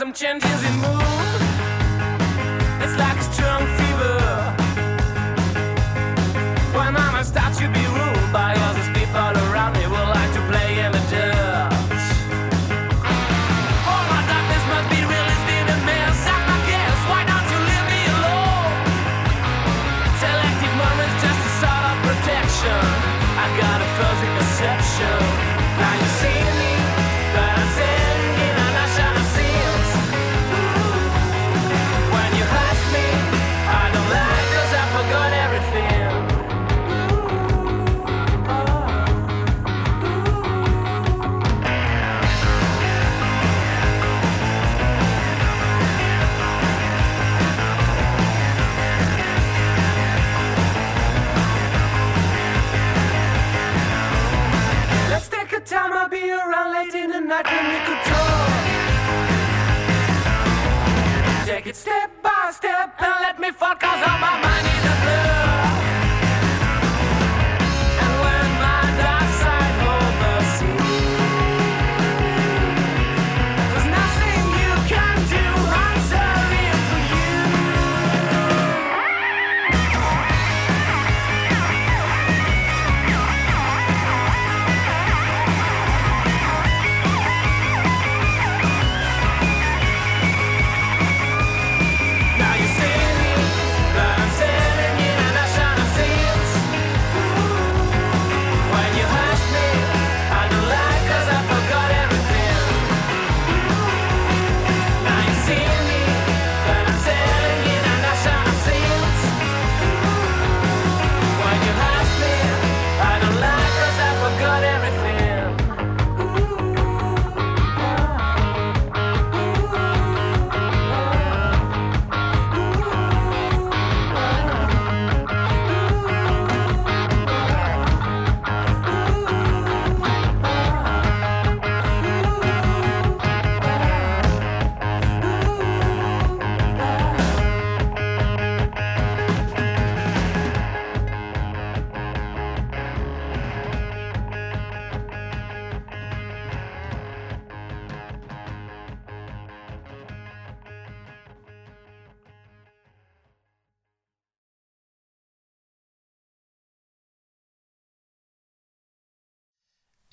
[0.00, 0.79] some changes in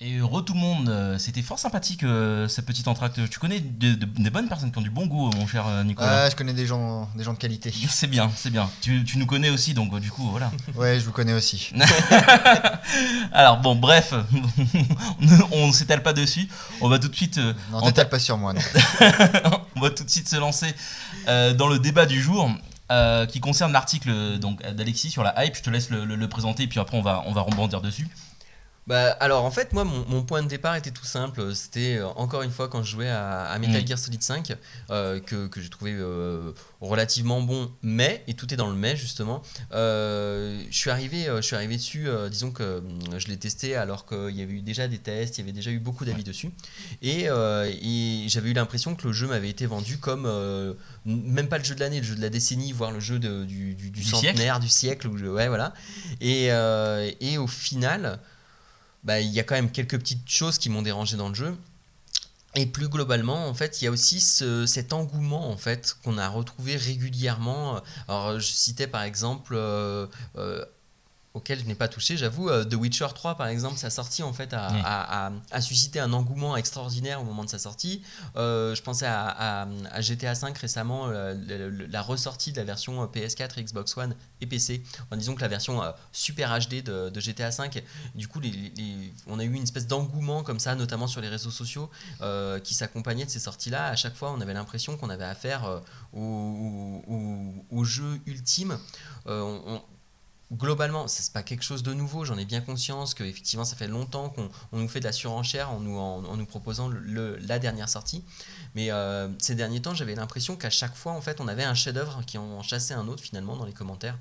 [0.08, 3.28] Et re tout le monde, euh, c'était fort sympathique euh, cette petite entracte.
[3.28, 6.30] Tu connais des bonnes personnes qui ont du bon goût, mon cher euh, Nicolas Ouais,
[6.30, 7.74] je connais des gens, des gens de qualité.
[7.90, 8.70] C'est bien, c'est bien.
[8.80, 10.50] Tu, tu, nous connais aussi, donc du coup, voilà.
[10.76, 11.72] Ouais, je vous connais aussi.
[13.32, 14.14] Alors bon, bref,
[15.52, 16.48] on ne s'étale pas dessus.
[16.80, 17.38] On va tout de suite.
[17.70, 18.54] non, t'étale pas sur moi.
[18.54, 18.60] Non.
[19.76, 20.74] on va tout de suite se lancer
[21.26, 22.50] dans le débat du jour.
[23.28, 26.80] qui concerne l'article d'Alexis sur la hype, je te laisse le, le, présenter et puis
[26.80, 28.08] après on va, on va rebondir dessus.
[28.88, 31.54] Bah, alors en fait, moi, mon, point de départ était tout simple.
[31.54, 34.56] C'était euh, encore une fois quand je jouais à, Metal Gear Solid 5,
[34.90, 38.96] euh, que, que j'ai trouvé euh, relativement bon, mais, et tout est dans le mais
[38.96, 42.82] justement, je, suis arrivé, je suis arrivé dessus, disons que
[43.18, 45.70] je l'ai testé alors qu'il y avait eu déjà des tests, il y avait déjà
[45.70, 46.50] eu beaucoup d'avis dessus,
[47.02, 50.22] et, et j'avais eu l'impression que le jeu m'avait été vendu comme,
[51.04, 53.44] même pas le jeu de l'année, le jeu de la décennie, voire le jeu de,
[53.44, 55.74] du, du, centenaire, du siècle, ouais, voilà.
[56.20, 58.18] Et, et au final
[59.08, 61.56] bah, il y a quand même quelques petites choses qui m'ont dérangé dans le jeu.
[62.54, 66.28] Et plus globalement, en fait, il y a aussi cet engouement en fait qu'on a
[66.28, 67.80] retrouvé régulièrement.
[68.06, 70.62] Alors, je citais par exemple euh, euh,
[71.34, 72.48] auquel je n'ai pas touché, j'avoue.
[72.48, 77.20] Euh, The Witcher 3, par exemple, sa sortie en fait a, suscité un engouement extraordinaire
[77.20, 78.02] au moment de sa sortie.
[78.36, 79.68] Euh, je pensais à,
[80.00, 81.34] GTA 5 récemment, euh,
[81.90, 84.82] la ressortie de la version PS4, Xbox One et PC.
[85.10, 87.82] En disant que la version super HD de, GTA 5,
[88.14, 88.40] du coup,
[89.26, 91.90] on a eu une espèce d'engouement comme ça, notamment sur les réseaux sociaux,
[92.64, 93.86] qui s'accompagnait de ces sorties-là.
[93.86, 95.82] À chaque fois, on avait l'impression qu'on avait affaire
[96.14, 97.02] au,
[97.70, 98.78] au, jeu ultime.
[99.26, 99.80] On,
[100.52, 102.24] globalement, c'est pas quelque chose de nouveau.
[102.24, 105.70] J'en ai bien conscience que effectivement, ça fait longtemps qu'on nous fait de la surenchère
[105.70, 108.24] en nous, proposant la dernière sortie.
[108.74, 111.74] Mais euh, ces derniers temps, j'avais l'impression qu'à chaque fois, en fait, on avait un
[111.74, 114.18] chef-d'œuvre qui en chassait un autre finalement dans les commentaires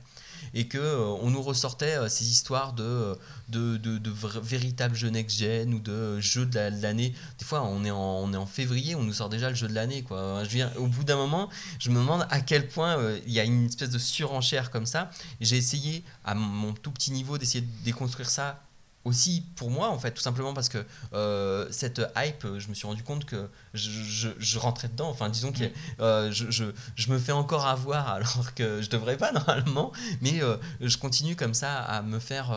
[0.53, 3.17] et que euh, on nous ressortait euh, ces histoires de,
[3.49, 7.13] de, de, de véritables jeux next-gen ou de jeux de l'année.
[7.39, 9.67] Des fois, on est, en, on est en février, on nous sort déjà le jeu
[9.67, 10.03] de l'année.
[10.03, 10.43] Quoi.
[10.43, 13.39] Je viens, au bout d'un moment, je me demande à quel point euh, il y
[13.39, 15.09] a une espèce de surenchère comme ça.
[15.41, 18.66] J'ai essayé, à mon tout petit niveau, d'essayer de déconstruire ça
[19.07, 22.85] aussi pour moi en fait tout simplement parce que euh, cette hype je me suis
[22.85, 25.09] rendu compte que je, je, rentrais dedans.
[25.09, 25.71] Enfin disons que mm.
[26.01, 26.65] euh, je,
[26.95, 29.91] je, me fais encore avoir alors que je devrais pas normalement.
[30.21, 32.53] Mais euh, je continue comme ça à me faire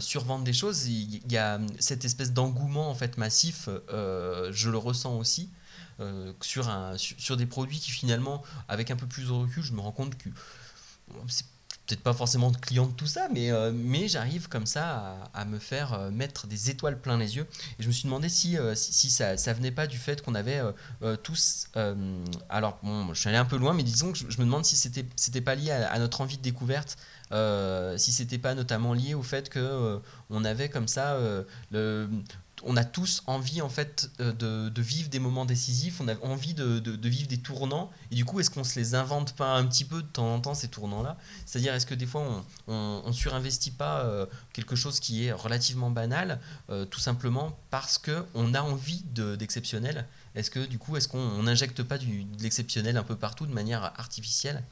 [0.00, 0.86] survendre des choses.
[0.88, 5.50] Il y a cette espèce d'engouement en fait massif je le ressens aussi
[6.40, 9.72] sur, un, sur, sur, des produits qui finalement avec un peu plus de recul je
[9.72, 10.30] me rends compte que
[11.28, 11.44] c'est
[11.90, 15.44] peut-être pas forcément de client de tout ça, mais, euh, mais j'arrive comme ça à,
[15.44, 17.46] me faire euh, mettre des étoiles plein les yeux.
[17.78, 20.36] Et je me suis demandé si, euh, si, ça, ça, venait pas du fait qu'on
[20.36, 20.60] avait
[21.22, 21.68] tous.
[22.48, 24.76] alors, bon, je suis allé un peu loin, mais disons que je, me demande si
[24.76, 26.96] c'était c'était pas lié à, notre envie de découverte.
[27.96, 31.18] si c'était pas notamment lié au fait que on avait comme ça
[31.70, 32.08] le,
[32.62, 36.54] on a tous envie en fait euh, de, vivre des moments décisifs, on a envie
[36.54, 39.84] de, vivre des tournants, et du coup est-ce qu'on se les invente pas un petit
[39.84, 41.16] peu de temps en temps ces tournants-là?
[41.46, 45.90] C'est-à-dire est-ce que des fois on, on, surinvestit pas euh, quelque chose qui est relativement
[45.90, 50.06] banal, euh, tout simplement parce que on a envie d'exceptionnel?
[50.34, 52.06] Est-ce que du coup est-ce qu'on n'injecte pas de
[52.40, 54.62] l'exceptionnel un peu partout de manière artificielle?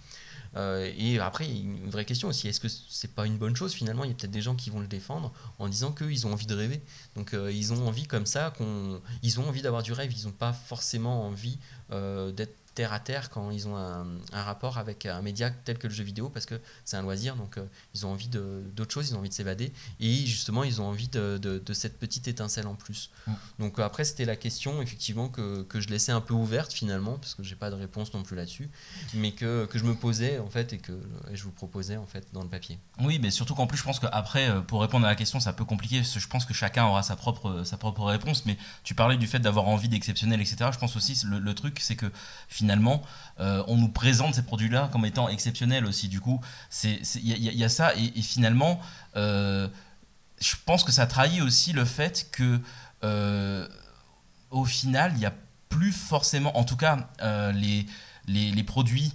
[0.57, 4.05] Euh, et après, une vraie question aussi, est-ce que c'est pas une bonne chose finalement?
[4.05, 6.47] Il y a peut-être des gens qui vont le défendre en disant qu'ils ont envie
[6.47, 6.81] de rêver.
[7.17, 10.27] Donc euh, ils ont envie comme ça, qu'on, ils ont envie d'avoir du rêve, ils
[10.27, 11.59] n'ont pas forcément envie
[11.93, 15.89] euh, d'être terre à terre quand ils ont un, rapport avec un média tel que
[15.89, 19.11] le jeu vidéo parce que c'est un loisir donc euh, ils ont envie d'autres choses
[19.11, 22.69] ils ont envie de s'évader et justement ils ont envie de, de, cette petite étincelle
[22.69, 23.33] en plus mm.
[23.59, 27.35] donc après c'était la question effectivement que, que, je laissais un peu ouverte finalement parce
[27.35, 28.71] que j'ai pas de réponse non plus là-dessus
[29.15, 30.93] mais que, que, je me posais en fait et que
[31.33, 33.99] je vous proposais en fait dans le papier oui mais surtout qu'en plus je pense
[33.99, 36.55] qu'après euh, pour répondre à la question ça peut compliquer parce que je pense que
[36.55, 40.41] chacun aura sa propre, sa propre réponse mais tu parlais du fait d'avoir envie d'exceptionnel
[40.41, 42.07] etc je pense aussi le, le truc c'est que
[42.47, 43.03] finalement finalement,
[43.41, 46.09] euh, on nous présente ces produits-là comme étant exceptionnels aussi.
[46.09, 46.39] Du coup,
[46.85, 47.95] il y, a ça.
[47.97, 48.79] Et, finalement,
[49.17, 49.69] euh,
[50.39, 52.61] je pense que ça trahit aussi le fait que,
[53.05, 53.67] euh,
[54.51, 55.33] au final, il n'y a
[55.71, 57.09] plus forcément, en tout cas,
[57.55, 57.87] les,
[58.27, 59.15] les, produits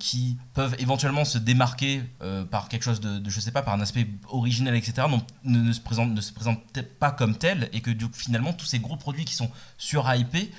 [0.00, 2.02] qui peuvent éventuellement se démarquer
[2.50, 5.06] par quelque chose de, je sais pas, par un aspect original, etc.,
[5.44, 9.34] ne, se présentent, ne pas comme tels, et que finalement, tous ces gros produits qui
[9.34, 10.50] sont surhypés,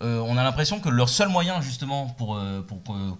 [0.00, 2.62] on a l'impression que leur seul moyen justement pour, euh,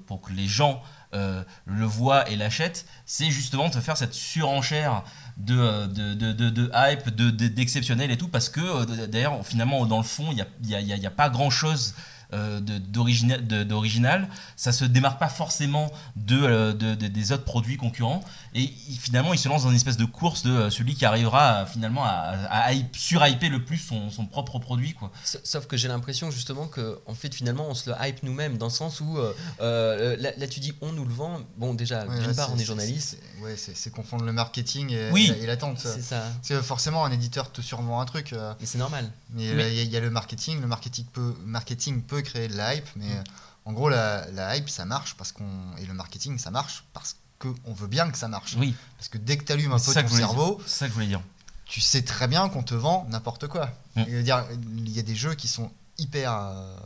[0.06, 0.82] pour, que les gens
[1.14, 5.04] euh, le voient et l'achètent, c'est justement de faire cette surenchère
[5.36, 10.28] de, de, de, de, hype, d'exceptionnel et tout, parce que d'ailleurs finalement dans le fond,
[10.30, 11.94] il n'y a, y a, pas grand-chose
[12.32, 18.22] euh, d'original, ça se démarque pas forcément de, des autres produits concurrents.
[18.54, 18.66] Et
[19.00, 22.34] finalement, il se lance dans une espèce de course de celui qui arrivera finalement à,
[22.50, 24.94] à, sur-hyper le plus son, son, propre produit.
[24.94, 25.10] Quoi.
[25.24, 28.72] Sauf que j'ai l'impression justement qu'en fait, finalement, on se le hype nous-mêmes, dans le
[28.72, 29.18] sens où
[29.60, 31.40] là, tu dis on nous le vend.
[31.56, 33.18] Bon, déjà, d'une part, on est journaliste.
[33.42, 35.78] Ouais, c'est confondre le marketing et, oui, et l'attente.
[35.78, 36.24] C'est ça.
[36.42, 38.32] C'est forcément un éditeur te survend un truc.
[38.32, 39.10] Mais c'est normal.
[39.34, 40.60] Mais il y, a le marketing.
[40.60, 43.24] Le marketing peut, marketing peut créer de la hype, mais mm.
[43.66, 45.76] en gros, la, hype, ça marche parce qu'on.
[45.78, 48.56] Et le marketing, ça marche parce qu'on veut bien que ça marche.
[48.58, 48.74] Oui.
[48.98, 50.60] Parce que dès que tu allumes un peu ton cerveau.
[50.66, 51.22] C'est ça que je voulais dire.
[51.64, 53.70] Tu sais très bien qu'on te vend n'importe quoi.
[53.96, 54.02] Mm.
[54.08, 56.76] Il y a des jeux qui sont hyper, euh,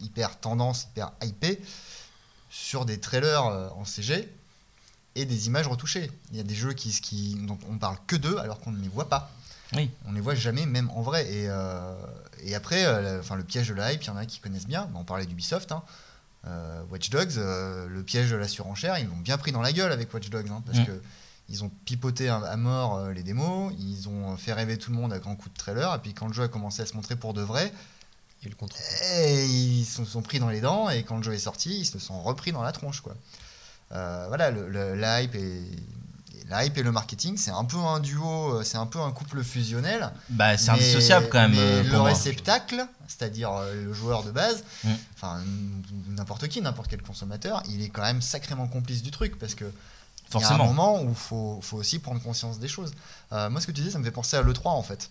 [0.00, 1.60] hyper tendance, hyper hypés
[2.50, 4.32] sur des trailers euh, en CG
[5.14, 6.10] et des images retouchées.
[6.30, 8.80] Il y a des jeux qui, qui, dont on parle que d'eux alors qu'on ne
[8.80, 9.30] les voit pas.
[9.74, 9.90] Oui.
[10.06, 11.26] On les voit jamais, même en vrai.
[11.32, 11.94] Et, euh,
[12.42, 14.66] et après, euh, enfin, le piège de la hype, il y en a qui connaissent
[14.66, 14.88] bien.
[14.94, 15.72] On parlait d'Ubisoft.
[15.72, 15.82] Hein.
[16.46, 19.92] Euh, Watch Dogs, le piège de la surenchère, ils l'ont bien pris dans la gueule
[19.92, 20.48] avec Watch Dogs.
[20.50, 20.86] Hein, parce mm.
[20.86, 21.02] que
[21.48, 25.20] ils ont pipoté à mort les démos, ils ont fait rêver tout le monde à
[25.20, 25.94] grands coups de trailer.
[25.94, 27.72] Et puis quand le jeu a commencé à se montrer pour de vrai,
[28.42, 28.56] et le
[29.14, 30.90] et ils se sont pris dans les dents.
[30.90, 33.00] Et quand le jeu est sorti, ils se sont repris dans la tronche.
[33.00, 33.14] Quoi.
[33.90, 35.62] voilà, le, la hype est
[36.48, 39.10] la hype et le marketing, c'est un peu un duo, euh, c'est un peu un
[39.10, 40.10] couple fusionnel.
[40.28, 41.52] Bah, c'est indissociable quand même.
[41.52, 44.90] Mais euh, le réceptacle, c'est-à-dire euh, le joueur de base, mm.
[45.14, 45.42] enfin
[46.08, 49.64] n'importe qui, n'importe quel consommateur, il est quand même sacrément complice du truc parce que
[50.28, 50.54] Forcément.
[50.54, 52.92] il y a un moment où il faut, faut, aussi prendre conscience des choses.
[53.30, 55.10] moi, ce que tu dis, ça me fait penser à l'E3 en fait.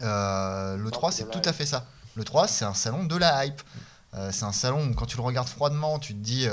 [0.00, 1.86] L'E3, c'est tout à fait ça.
[2.16, 3.62] L'E3, c'est un salon de la hype.
[4.30, 6.46] c'est un salon où quand tu le regardes froidement, tu te dis,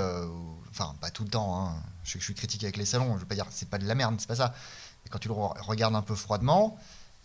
[0.72, 1.76] enfin, pas tout le temps, hein,
[2.06, 3.96] je, je, suis critique avec les salons, je veux pas dire c'est pas de la
[3.96, 4.56] merde, c'est pas ça.
[5.06, 6.78] Et quand tu le regardes un peu froidement,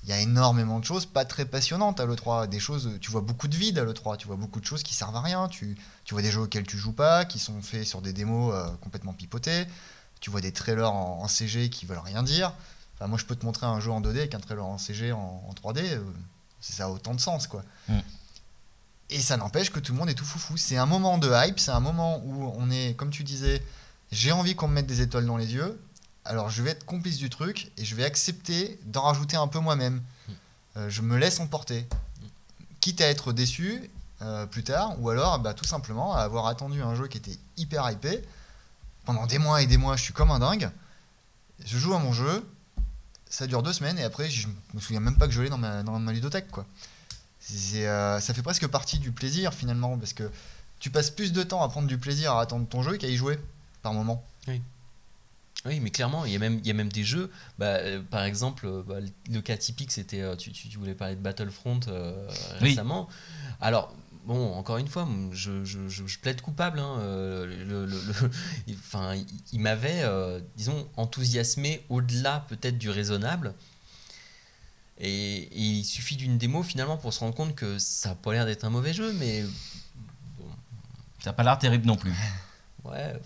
[0.04, 2.48] il y a énormément de choses pas très passionnantes à l'E3.
[2.48, 4.94] Des choses, tu vois beaucoup de vide à l'E3, tu vois beaucoup de choses qui
[4.94, 5.48] servent à rien.
[5.48, 8.54] Tu, tu vois des jeux auxquels tu joues pas, qui sont faits sur des démos
[8.54, 9.66] euh, complètement pipotées.
[10.20, 12.52] Tu vois des trailers en, CG qui veulent rien dire.
[12.94, 15.12] Enfin, moi, je peux te montrer un jeu en 2D avec un trailer en CG
[15.12, 15.80] en, 3D.
[15.82, 16.02] Euh,
[16.60, 17.62] ça a autant de sens, quoi.
[17.88, 17.98] Mm.
[19.10, 20.56] Et ça n'empêche que tout le monde est tout foufou.
[20.56, 23.62] C'est un moment de hype, c'est un moment où on est, comme tu disais,
[24.12, 25.80] j'ai envie qu'on me mette des étoiles dans les yeux,
[26.24, 29.58] alors je vais être complice du truc et je vais accepter d'en rajouter un peu
[29.58, 30.02] moi-même.
[30.76, 31.86] Euh, je me laisse emporter.
[32.80, 33.90] Quitte à être déçu
[34.22, 37.38] euh, plus tard, ou alors bah, tout simplement à avoir attendu un jeu qui était
[37.56, 38.22] hyper hypé.
[39.04, 40.70] Pendant des mois et des mois, je suis comme un dingue.
[41.64, 42.46] Je joue à mon jeu,
[43.28, 45.58] ça dure deux semaines et après, je me souviens même pas que je l'ai dans
[45.58, 46.50] ma, dans ma ludothèque.
[46.50, 46.66] Quoi.
[47.74, 50.30] Euh, ça fait presque partie du plaisir finalement, parce que
[50.78, 53.16] tu passes plus de temps à prendre du plaisir à attendre ton jeu qu'à y
[53.16, 53.38] jouer
[53.82, 54.24] par moment.
[54.48, 54.60] Oui.
[55.66, 57.30] Oui, mais clairement, il y a même, il y a même des jeux.
[57.58, 58.96] Bah, euh, par exemple, euh, bah,
[59.30, 60.22] le cas typique, c'était.
[60.22, 61.80] Euh, tu, tu, voulais parler de Battlefront
[62.60, 63.08] récemment.
[63.60, 66.78] Alors, bon, encore une fois, je, je, je, plaide coupable.
[66.78, 68.30] Hein, le, le,
[68.70, 69.14] enfin,
[69.52, 70.02] il, m'avait,
[70.56, 73.52] disons, enthousiasmé au-delà peut-être du raisonnable.
[74.98, 78.46] Et, il suffit d'une démo finalement pour se rendre compte que ça n'a pas l'air
[78.46, 79.44] d'être un mauvais jeu, mais.
[81.22, 82.14] Ça n'a pas l'air terrible non plus.
[82.90, 83.20] Ouais.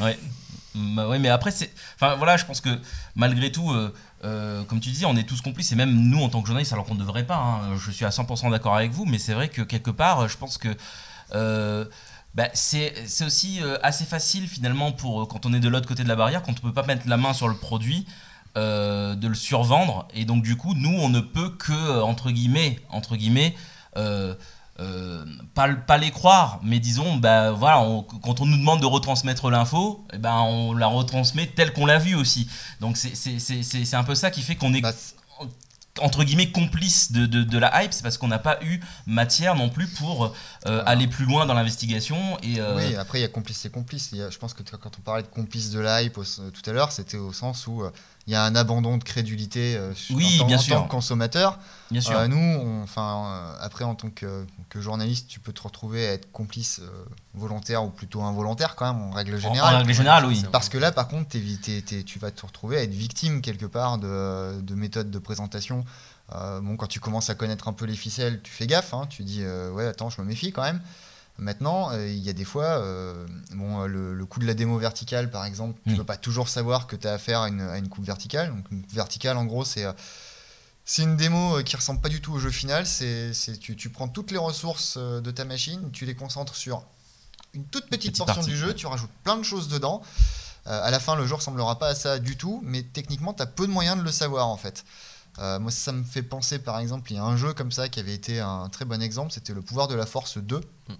[0.00, 0.18] ouais.
[0.74, 1.52] Ouais, mais après.
[1.94, 2.80] Enfin, voilà, je pense que
[3.14, 6.28] malgré tout, euh, euh, comme tu dis, on est tous complices, et même nous en
[6.28, 8.90] tant que journalistes, alors qu'on ne devrait pas, hein, je suis à 100% d'accord avec
[8.90, 10.68] vous, mais c'est vrai que quelque part, je pense que.
[11.34, 11.84] Euh,
[12.34, 12.92] bah, c'est
[13.24, 16.50] aussi assez facile finalement pour quand on est de l'autre côté de la barrière, quand
[16.50, 18.06] on ne peut pas mettre la main sur le produit,
[18.56, 20.08] de le survendre.
[20.14, 23.54] Et donc du coup, nous, on ne peut que, entre guillemets, entre guillemets
[23.96, 24.34] euh,
[25.54, 27.76] pas, pas, les croire, mais disons, bah, voilà,
[28.22, 31.98] quand on nous demande de retransmettre l'info, eh ben, on la retransmet telle qu'on l'a
[31.98, 32.48] vue aussi.
[32.80, 34.80] Donc c'est un peu ça qui fait qu'on est...
[34.80, 34.92] Bah,
[36.00, 39.54] entre guillemets complice de, de, de la hype, c'est parce qu'on n'a pas eu matière
[39.54, 40.34] non plus pour
[40.66, 42.36] euh, aller plus loin dans l'investigation.
[42.42, 44.10] Et euh, Oui, après il y a complice et complice.
[44.12, 47.16] je pense que quand on parlait de complice de la hype tout à l'heure, c'était
[47.16, 47.84] au sens où
[48.26, 50.76] il y a un abandon de crédulité euh, oui, en, bien sûr.
[50.76, 51.58] tant que consommateur.
[51.90, 52.16] Bien sûr.
[52.16, 56.32] Euh, nous, enfin, euh, après, en tant que, journaliste, tu peux te retrouver à être
[56.32, 56.80] complice
[57.34, 59.74] volontaire ou plutôt involontaire, quand même, en règle générale.
[59.74, 60.42] En, règle générale, oui.
[60.50, 64.60] Parce que là, par contre, tu vas te retrouver à être victime quelque part de,
[64.60, 65.84] de méthodes de présentation.
[66.32, 68.94] bon, quand tu commences à connaître un peu les ficelles, tu fais gaffe.
[68.94, 70.80] Hein, tu dis, ouais, attends, je me méfie quand même.
[71.36, 74.54] Maintenant, euh, il y a des fois, euh, bon, euh, le, le, coup de la
[74.54, 75.98] démo verticale, par exemple, tu ne mm.
[75.98, 78.54] peux pas toujours savoir que tu as affaire à une, à une, coupe verticale.
[78.54, 79.84] Donc, une coupe verticale, en gros, c'est
[80.86, 82.86] c'est une démo qui ressemble pas du tout au jeu final.
[82.86, 86.84] C'est, tu, tu, prends toutes les ressources de ta machine, tu les concentres sur
[87.54, 90.02] une toute petite, portion du jeu, tu rajoutes plein de choses dedans.
[90.66, 93.46] à la fin, le jeu ressemblera pas à ça du tout, mais techniquement, tu as
[93.46, 94.84] peu de moyens de le savoir en fait.
[95.38, 98.00] Moi, ça me fait penser, par exemple, il y a un jeu comme ça qui
[98.00, 100.92] avait été un très bon exemple, c'était Le Pouvoir de la Force 2, mm.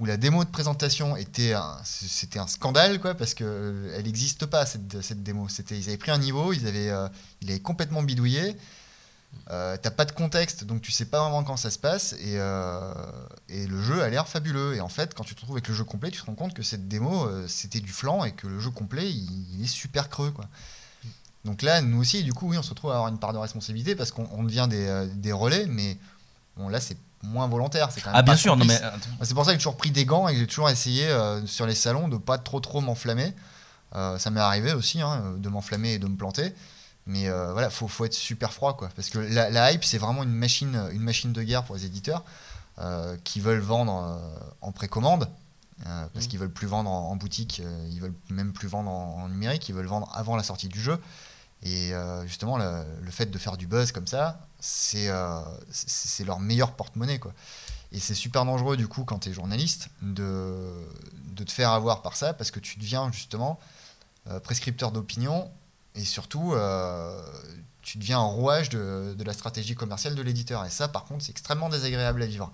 [0.00, 4.66] où la démo de présentation était un, c'était un scandale, quoi, parce qu'elle n'existe pas,
[4.66, 5.48] cette, cette démo.
[5.48, 6.90] C'était, ils avaient pris un niveau, ils avaient,
[7.42, 8.56] il avait complètement bidouillé.
[9.50, 12.38] Euh, t'as pas de contexte, donc tu sais pas vraiment quand ça se passe, et,
[12.38, 12.94] euh,
[13.48, 14.74] et le jeu a l'air fabuleux.
[14.76, 16.54] Et en fait, quand tu te retrouves avec le jeu complet, tu te rends compte
[16.54, 20.08] que cette démo, euh, c'était du flanc, et que le jeu complet, il, est super
[20.08, 20.30] creux.
[20.30, 20.44] Quoi.
[21.44, 23.38] Donc là, nous aussi, du coup, oui, on se retrouve à avoir une part de
[23.38, 25.96] responsabilité, parce qu'on devient des, des, relais, mais
[26.56, 27.90] bon, là, c'est moins volontaire.
[27.92, 28.78] C'est quand même ah, bien sûr, non, mais...
[29.22, 31.08] C'est pour ça que j'ai toujours pris des gants, et que j'ai toujours essayé,
[31.46, 33.32] sur les salons, de pas trop trop m'enflammer.
[33.92, 36.54] ça m'est arrivé aussi, hein, de m'enflammer et de me planter.
[37.06, 38.88] Mais euh, voilà, faut, faut être super froid, quoi.
[38.94, 42.24] Parce que la, hype, c'est vraiment une machine, une machine de guerre pour les éditeurs
[42.78, 45.28] euh, qui veulent vendre euh, en précommande.
[45.84, 49.74] parce qu'ils veulent plus vendre en, boutique, ils veulent même plus vendre en, numérique, ils
[49.74, 51.00] veulent vendre avant la sortie du jeu.
[51.62, 51.92] Et
[52.24, 55.10] justement, le, fait de faire du buzz comme ça, c'est
[55.70, 57.18] c'est leur meilleur porte-monnaie.
[57.18, 57.34] quoi.
[57.92, 60.72] Et c'est super dangereux, du coup, quand tu es journaliste, de,
[61.34, 63.58] de te faire avoir par ça, parce que tu deviens justement
[64.42, 65.50] prescripteur d'opinion
[65.94, 67.20] et surtout, euh,
[67.82, 70.64] tu deviens un rouage de, la stratégie commerciale de l'éditeur.
[70.64, 72.52] Et ça, par contre, c'est extrêmement désagréable à vivre.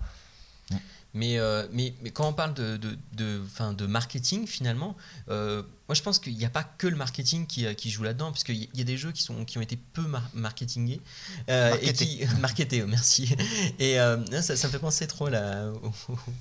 [1.13, 3.41] Mais, euh, mais, mais, quand on parle de, de, de,
[3.73, 4.95] de marketing, finalement,
[5.29, 8.31] euh, moi je pense qu'il n'y a pas que le marketing qui, qui joue là-dedans,
[8.31, 11.01] puisqu'il y a des jeux qui, sont, qui ont été peu marketingés.
[11.47, 13.35] et qui, marketés, merci.
[13.79, 13.95] Et
[14.41, 15.71] ça, ça, me fait penser trop là,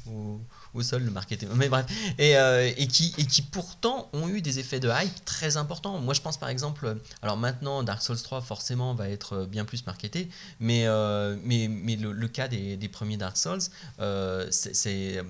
[0.07, 0.41] au,
[0.77, 1.49] au sol le marketing.
[1.55, 1.87] Mais bref,
[2.19, 5.99] et, euh, et, qui, et qui pourtant ont eu des effets de hype très importants.
[5.99, 9.85] Moi je pense par exemple, alors maintenant Dark Souls 3 forcément va être bien plus
[9.87, 10.29] marketé,
[10.61, 13.61] mais, euh, mais, mais le, cas des, des, premiers Dark Souls,
[14.01, 15.23] euh, c'était,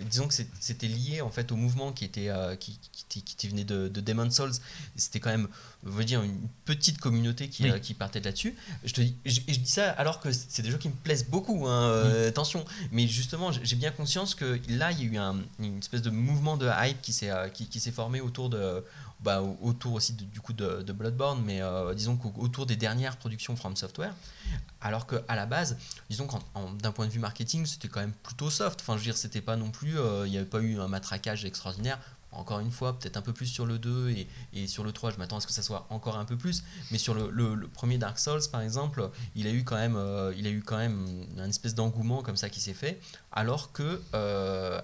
[0.00, 2.78] disons que c'était lié en fait au mouvement qui était, qui,
[3.08, 4.52] qui, qui, venait de, de Demon Souls.
[4.96, 5.48] C'était quand même
[5.84, 8.54] veut dire une petite communauté qui, euh, qui partait de là-dessus.
[8.84, 11.66] Je te dis, je, dis ça alors que c'est des jeux qui me plaisent beaucoup,
[11.66, 12.64] hein, euh, attention.
[12.90, 16.10] Mais justement, j'ai bien conscience que là, il y a eu un, une espèce de
[16.10, 18.82] mouvement de hype qui s'est euh, qui, qui s'est formé autour de
[19.20, 21.62] bah, autour aussi du coup de, de Bloodborne, mais
[21.94, 24.14] disons qu'autour des dernières productions From Software.
[24.82, 25.78] Alors qu'à la base,
[26.10, 26.28] disons
[26.82, 28.82] d'un point de vue marketing, c'était quand même plutôt soft.
[28.82, 29.94] Enfin, je veux dire, c'était pas non plus,
[30.26, 31.98] il n'y avait pas eu un matraquage extraordinaire
[32.34, 34.14] encore une fois, peut-être un peu plus sur le 2
[34.52, 36.62] et, sur le 3, je m'attends à ce que ça soit encore un peu plus.
[36.90, 40.46] Mais sur le, premier Dark Souls, par exemple, il a eu quand même, euh, il
[40.46, 43.00] a eu quand même un espèce d'engouement comme ça qui s'est fait,
[43.32, 44.80] alors que, euh,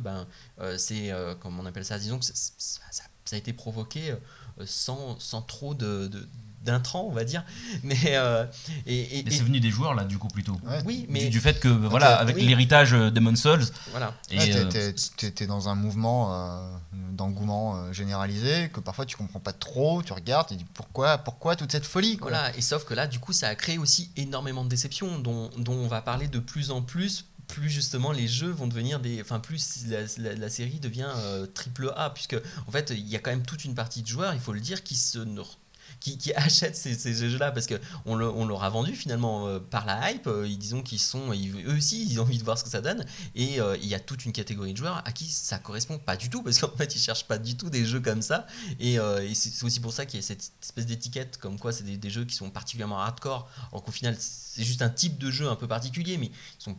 [0.00, 0.26] ben,
[0.60, 4.14] euh, c'est, comme on appelle ça, disons que ça, ça, a été provoqué
[4.64, 5.16] sans
[5.46, 6.10] trop de,
[6.64, 7.44] d'intrants, on va dire.
[7.82, 8.44] Mais, euh,
[8.86, 10.56] et, c'est venu des joueurs là, du coup plutôt.
[10.84, 13.64] Oui, mais du, fait que voilà, avec l'héritage de Demon Souls.
[13.90, 14.14] Voilà.
[14.30, 16.76] Et euh, t'es, dans un mouvement euh,
[17.12, 21.70] d'engouement généralisé que parfois tu comprends pas trop, tu regardes, tu dis pourquoi, pourquoi toute
[21.70, 22.18] cette folie.
[22.20, 22.56] Voilà.
[22.56, 25.74] Et sauf que là, du coup, ça a créé aussi énormément de déceptions dont, dont
[25.74, 29.38] on va parler de plus en plus plus justement les jeux vont devenir des enfin
[29.38, 31.10] plus la, série devient
[31.52, 32.36] triple A puisque
[32.66, 34.60] en fait il y a quand même toute une partie de joueurs il faut le
[34.60, 35.18] dire qui se
[36.12, 40.26] qui, achètent ces, jeux-là parce qu'on on leur a vendu finalement euh, par la hype.
[40.26, 42.80] Euh, ils disons qu'ils sont, eux aussi, ils ont envie de voir ce que ça
[42.80, 43.04] donne.
[43.34, 46.16] Et euh, il y a toute une catégorie de joueurs à qui ça correspond pas
[46.16, 48.46] du tout parce qu'en fait, ils cherchent pas du tout des jeux comme ça.
[48.80, 48.98] Et,
[49.34, 52.10] c'est aussi pour ça qu'il y a cette espèce d'étiquette comme quoi c'est des, des,
[52.10, 53.48] jeux qui sont particulièrement hardcore.
[53.70, 56.76] Alors qu'au final, c'est juste un type de jeu un peu particulier, mais ils sont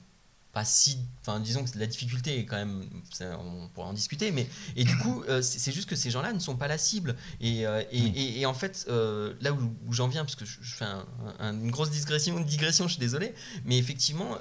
[0.55, 0.97] pas si.
[1.19, 2.89] Enfin, disons que la difficulté est quand même.
[3.21, 4.47] On pourra en discuter, mais.
[4.77, 7.17] Et du coup, euh, c'est juste que ces gens-là ne sont pas la cible.
[7.41, 9.59] Et, euh, et, et, en fait, euh, là où,
[9.91, 10.85] j'en viens, parce que je, fais
[11.41, 12.37] une grosse digression,
[12.87, 13.35] je suis désolé,
[13.65, 14.37] mais effectivement,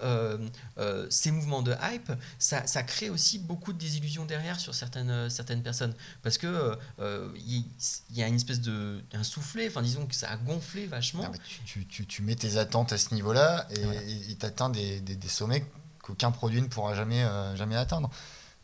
[1.11, 5.65] ces mouvements de hype, ça, ça, crée aussi beaucoup de désillusions derrière sur certaines, certaines
[5.65, 5.95] personnes.
[6.23, 7.65] Parce que il
[8.13, 9.03] y, a une espèce de.
[9.13, 11.29] un soufflet, enfin, disons que ça a gonflé vachement.
[11.67, 15.29] tu, tu, tu, mets tes attentes à ce niveau-là et tu atteins des, des, des
[15.29, 15.67] sommets
[16.05, 18.11] qu'aucun produit ne pourra jamais, euh, jamais atteindre.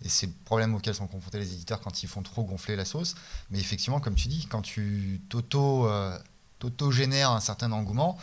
[0.04, 2.84] Et c'est le problème auquel sont confrontés les éditeurs quand ils font trop gonfler la
[2.84, 3.14] sauce.
[3.50, 5.20] Mais effectivement, comme tu dis, quand tu
[5.54, 6.18] euh,
[6.58, 8.18] t'auto-génères un certain engouement,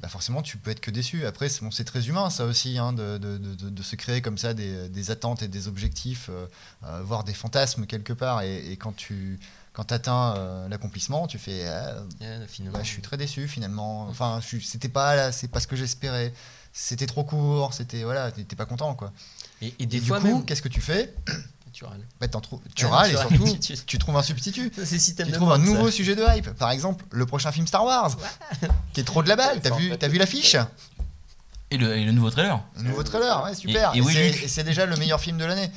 [0.00, 1.26] bah forcément tu peux être que déçu.
[1.26, 4.54] Après, c'est bon, très humain ça aussi, hein, de, de, de, se créer comme ça
[4.54, 8.42] des, des attentes et des objectifs, euh, voire des fantasmes quelque part.
[8.42, 9.40] Et, quand tu
[9.72, 14.08] quand atteins l'accomplissement, tu fais ah, bah, je suis très déçu finalement.
[14.08, 16.32] Enfin, c'était pas c'est pas ce que j'espérais
[16.72, 19.12] c'était trop court, c'était voilà, t'es pas content quoi.
[19.60, 21.14] Et, des fois du coup, qu'est-ce que tu fais
[21.72, 22.06] tu râles.
[22.20, 22.26] Bah,
[22.74, 23.56] tu râles et surtout
[23.86, 24.70] tu, trouves un substitut.
[24.70, 26.50] tu trouves un nouveau sujet de hype.
[26.54, 28.16] Par exemple, le prochain film Star Wars,
[28.92, 29.60] qui est trop de la balle.
[29.60, 30.56] T'as vu, as vu l'affiche
[31.70, 32.62] et le, et le, nouveau trailer.
[32.78, 33.92] Le nouveau trailer, ouais, super.
[33.94, 35.70] Et, et, c'est déjà le meilleur film de l'année.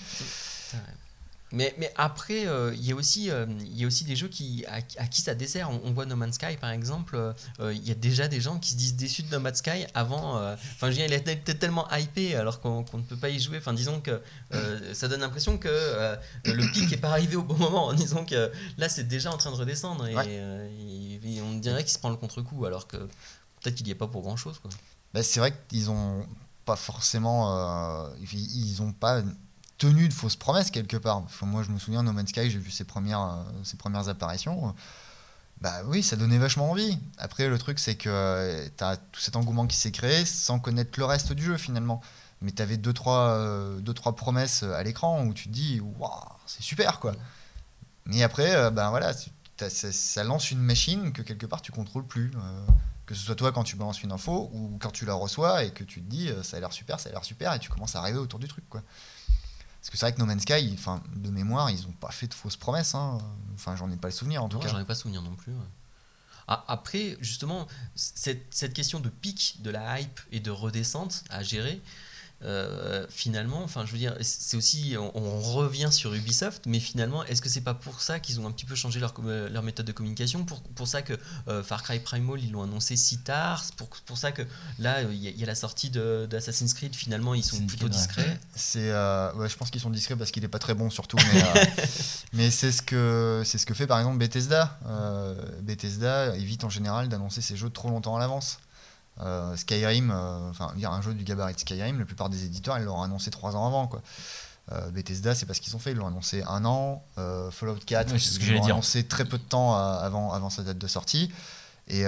[1.53, 4.29] Mais, mais après, euh, il y, a aussi, euh, il y a aussi des jeux
[4.29, 5.69] qui, à, qui ça dessert.
[5.69, 7.17] On, voit No Man's Sky, par exemple.
[7.59, 9.85] Euh, il y a déjà des gens qui se disent déçus de No Man's Sky
[9.93, 10.35] avant.
[10.35, 13.57] Enfin, je veux dire, il était tellement hypé alors qu'on ne peut pas y jouer.
[13.57, 14.21] Enfin, disons que
[14.93, 17.93] ça donne l'impression que le pic n'est pas arrivé au bon moment.
[17.93, 20.07] Disons que là, c'est déjà en train de redescendre.
[20.07, 24.07] Et, on dirait qu'il se prend le contre-coup alors que peut-être qu'il n'y est pas
[24.07, 24.59] pour grand-chose.
[25.13, 26.25] Bah, c'est vrai qu'ils ont
[26.65, 28.09] pas forcément.
[28.21, 29.21] ils ont pas
[29.81, 31.23] tenu de fausses promesses quelque part.
[31.41, 34.75] moi, je me souviens, No Man's Sky, j'ai vu ses premières, euh, ses premières apparitions.
[35.59, 36.99] Bah oui, ça donnait vachement envie.
[37.17, 40.59] Après, le truc, c'est que euh, tu as tout cet engouement qui s'est créé sans
[40.59, 42.01] connaître le reste du jeu finalement.
[42.41, 45.79] Mais tu avais deux trois, euh, deux, trois promesses à l'écran où tu te dis,
[45.79, 46.11] waouh,
[46.45, 47.13] c'est super quoi.
[48.05, 49.13] Mais après, ben voilà,
[49.57, 52.31] ça, lance une machine que quelque part tu contrôles plus.
[53.07, 55.71] que ce soit toi quand tu balances une info ou quand tu la reçois et
[55.71, 57.95] que tu te dis, ça a l'air super, ça a l'air super, et tu commences
[57.95, 58.81] à rêver autour du truc quoi.
[59.81, 62.27] Parce que c'est vrai que No Man's Sky, enfin, de mémoire, ils n'ont pas fait
[62.27, 62.93] de fausses promesses.
[62.93, 63.17] Hein.
[63.55, 64.67] Enfin, j'en ai pas le souvenir en tout cas.
[64.67, 65.53] J'en ai pas souvenir non plus.
[66.47, 71.41] Ah, après, justement, cette, cette, question de pic, de la hype et de redescente à
[71.41, 71.81] gérer,
[72.43, 77.41] euh, finalement, enfin, je veux dire, c'est aussi, on, revient sur Ubisoft, mais finalement, est-ce
[77.41, 79.85] que c'est pas pour ça qu'ils ont un petit peu changé leur, euh, leur méthode
[79.85, 81.13] de communication pour, pour ça que
[81.47, 84.41] euh, Far Cry Primal, ils l'ont annoncé si tard pour, pour ça que
[84.79, 89.49] là, il y, a la sortie d'Assassin's Creed, finalement, ils sont plutôt discrets C'est, ouais,
[89.49, 91.43] je pense qu'ils sont discrets parce qu'il est pas très bon, surtout, mais,
[92.33, 94.79] mais c'est ce, que, c'est ce que fait par exemple Bethesda.
[95.61, 98.59] Bethesda évite en général d'annoncer ses jeux trop longtemps à l'avance.
[99.21, 102.77] Euh, Skyrim, euh, enfin, dire un jeu du gabarit de Skyrim, la plupart des éditeurs,
[102.79, 103.87] ils l'ont annoncé trois ans avant.
[103.87, 104.01] Quoi.
[104.71, 107.03] Euh, Bethesda, c'est pas ce qu'ils ont fait, ils l'ont annoncé un an.
[107.51, 111.31] Fallout 4, ils l'ont annoncé très peu de temps avant, avant sa date de sortie.
[111.87, 112.05] Et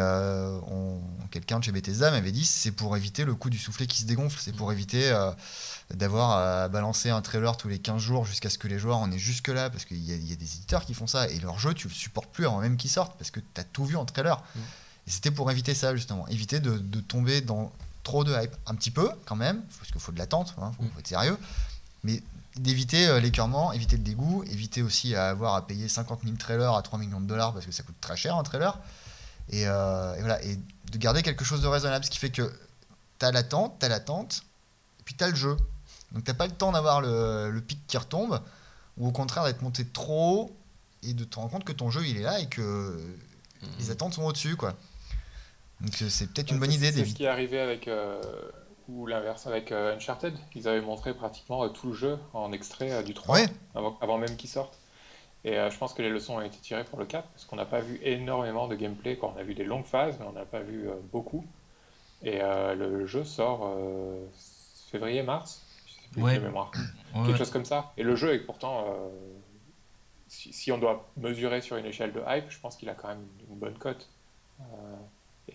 [1.32, 4.06] quelqu'un de chez Bethesda m'avait dit c'est pour éviter le coup du soufflet qui se
[4.06, 5.12] dégonfle, c'est pour éviter
[5.94, 9.12] d'avoir à balancer un trailer tous les 15 jours jusqu'à ce que les joueurs en
[9.12, 11.74] aient jusque-là, parce qu'il y, y, a des éditeurs qui font ça, et leur jeu,
[11.74, 14.06] tu le supportes plus avant même qu'ils sortent, parce que tu as tout vu en
[14.06, 14.42] trailer.
[14.56, 14.60] Mm.
[15.08, 16.28] Et c'était pour éviter ça, justement.
[16.28, 17.72] Éviter de, tomber dans
[18.04, 18.56] trop de hype.
[18.66, 21.38] Un petit peu, quand même, parce qu'il faut de l'attente, il hein, faut, être sérieux.
[22.04, 22.22] Mais
[22.56, 26.74] d'éviter euh, l'écœurement, éviter le dégoût, éviter aussi à avoir à payer 50 000 trailers
[26.74, 28.78] à 3 millions de dollars parce que ça coûte très cher un trailer.
[29.54, 32.52] Euh, et, voilà, et de garder quelque chose de raisonnable, ce qui fait que
[33.20, 34.44] tu as l'attente, tu as l'attente,
[35.00, 35.58] et puis tu as le jeu.
[36.12, 38.40] Donc tu pas le temps d'avoir le, le, pic qui retombe,
[38.98, 40.58] ou au contraire d'être monté trop haut
[41.02, 43.00] et de te rendre compte que ton jeu il est là et que
[43.80, 44.56] les attentes sont au-dessus.
[44.56, 44.76] quoi.
[45.84, 46.92] Donc euh, c'est peut-être une bonne idée.
[46.92, 48.22] C'est ce qui est arrivé avec, euh,
[48.88, 50.34] ou l'inverse, avec euh, Uncharted.
[50.56, 53.40] Ils avaient montré pratiquement tout le jeu en extrait du 3,
[53.76, 54.80] avant, même qu'il sorte.
[55.46, 57.66] Et je pense que les leçons ont été tirées pour le 4, parce qu'on n'a
[57.66, 59.18] pas vu énormément de gameplay.
[59.18, 61.46] Quand on a vu des longues phases, mais on n'a pas vu beaucoup.
[62.22, 63.70] Et le jeu sort
[64.90, 65.66] février-mars,
[66.16, 66.40] ouais.
[66.40, 66.72] mémoire.
[67.26, 67.92] Quelque chose comme ça.
[67.98, 68.86] Et le jeu est pourtant
[70.30, 73.28] si, on doit mesurer sur une échelle de hype, je pense qu'il a quand même
[73.50, 74.08] une bonne cote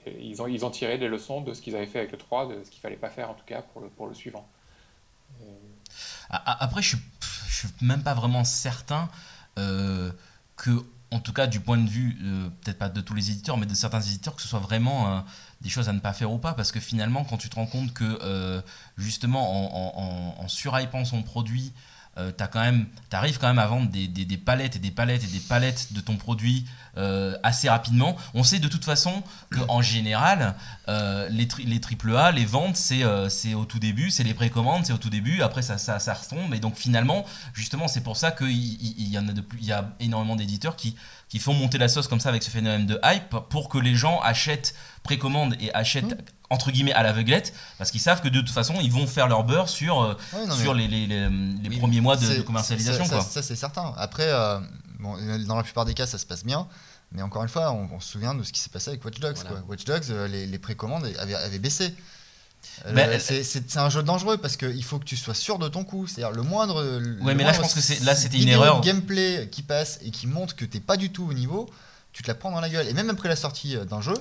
[0.07, 2.71] ils, ont, tiré des leçons de ce qu'ils avaient fait avec le 3, de ce
[2.71, 4.47] qu'il fallait pas faire en tout cas pour le, suivant.
[6.31, 6.99] Après, je suis,
[7.49, 9.09] suis même pas vraiment certain
[9.59, 10.13] euh,
[10.57, 13.57] que, en tout cas, du point de vue, euh, peut-être pas de tous les éditeurs,
[13.57, 15.21] mais de certains éditeurs, que ce soit vraiment euh,
[15.63, 17.67] des choses à ne pas faire ou pas, parce que finalement, quand tu te rends
[17.67, 18.63] compte que,
[18.99, 21.73] justement, en, en, en surhypant son produit,
[22.19, 25.25] euh, tu quand même, arrives quand même à vendre des, des, palettes et des palettes
[25.25, 26.65] et des palettes de ton produit
[26.97, 28.17] euh, assez rapidement.
[28.35, 30.55] On sait de toute façon qu'en général,
[30.89, 34.93] euh, les, les AAA, les ventes, c'est c'est au tout début, c'est les précommandes, c'est
[34.93, 36.53] au tout début, après ça, ça, ça retombe.
[36.55, 39.67] Et donc finalement, justement, c'est pour ça qu'il y, y, en a de plus, il
[39.67, 40.97] y a énormément d'éditeurs qui,
[41.29, 43.95] qui font monter la sauce comme ça avec ce phénomène de hype pour que les
[43.95, 48.41] gens achètent, précommandent et achètent mmh entre guillemets à l'aveuglette parce qu'ils savent que de
[48.41, 50.17] toute façon ils vont faire leur beurre sur, euh,
[50.51, 53.05] sur les, les, les, premiers mois de, commercialisation.
[53.05, 53.93] Ça, ça, c'est certain.
[53.99, 54.59] Après, euh,
[54.99, 55.15] bon,
[55.47, 56.67] dans la plupart des cas ça se passe bien.
[57.13, 59.37] Mais encore une fois, on, se souvient de ce qui s'est passé avec Watch Dogs.
[59.67, 61.95] Watch Dogs, euh, les, précommandes avaient, avaient baissé.
[62.93, 66.07] Ben, c'est un jeu dangereux parce qu'il faut que tu sois sûr de ton coup.
[66.07, 66.83] C'est-à-dire le moindre.
[67.23, 68.81] Ouais, mais là je pense que là c'était une erreur.
[68.81, 71.69] gameplay qui passe et qui montre que t'es pas du tout au niveau
[72.19, 72.89] tu te la prends dans la gueule.
[72.89, 74.15] Et même après la sortie euh, d'un jeu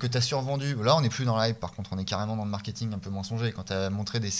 [0.00, 2.04] que tu as survendu, là on n'est plus dans le hype, par contre on est
[2.04, 3.52] carrément dans le marketing un peu mensonger.
[3.52, 4.30] Quand tu as montré des,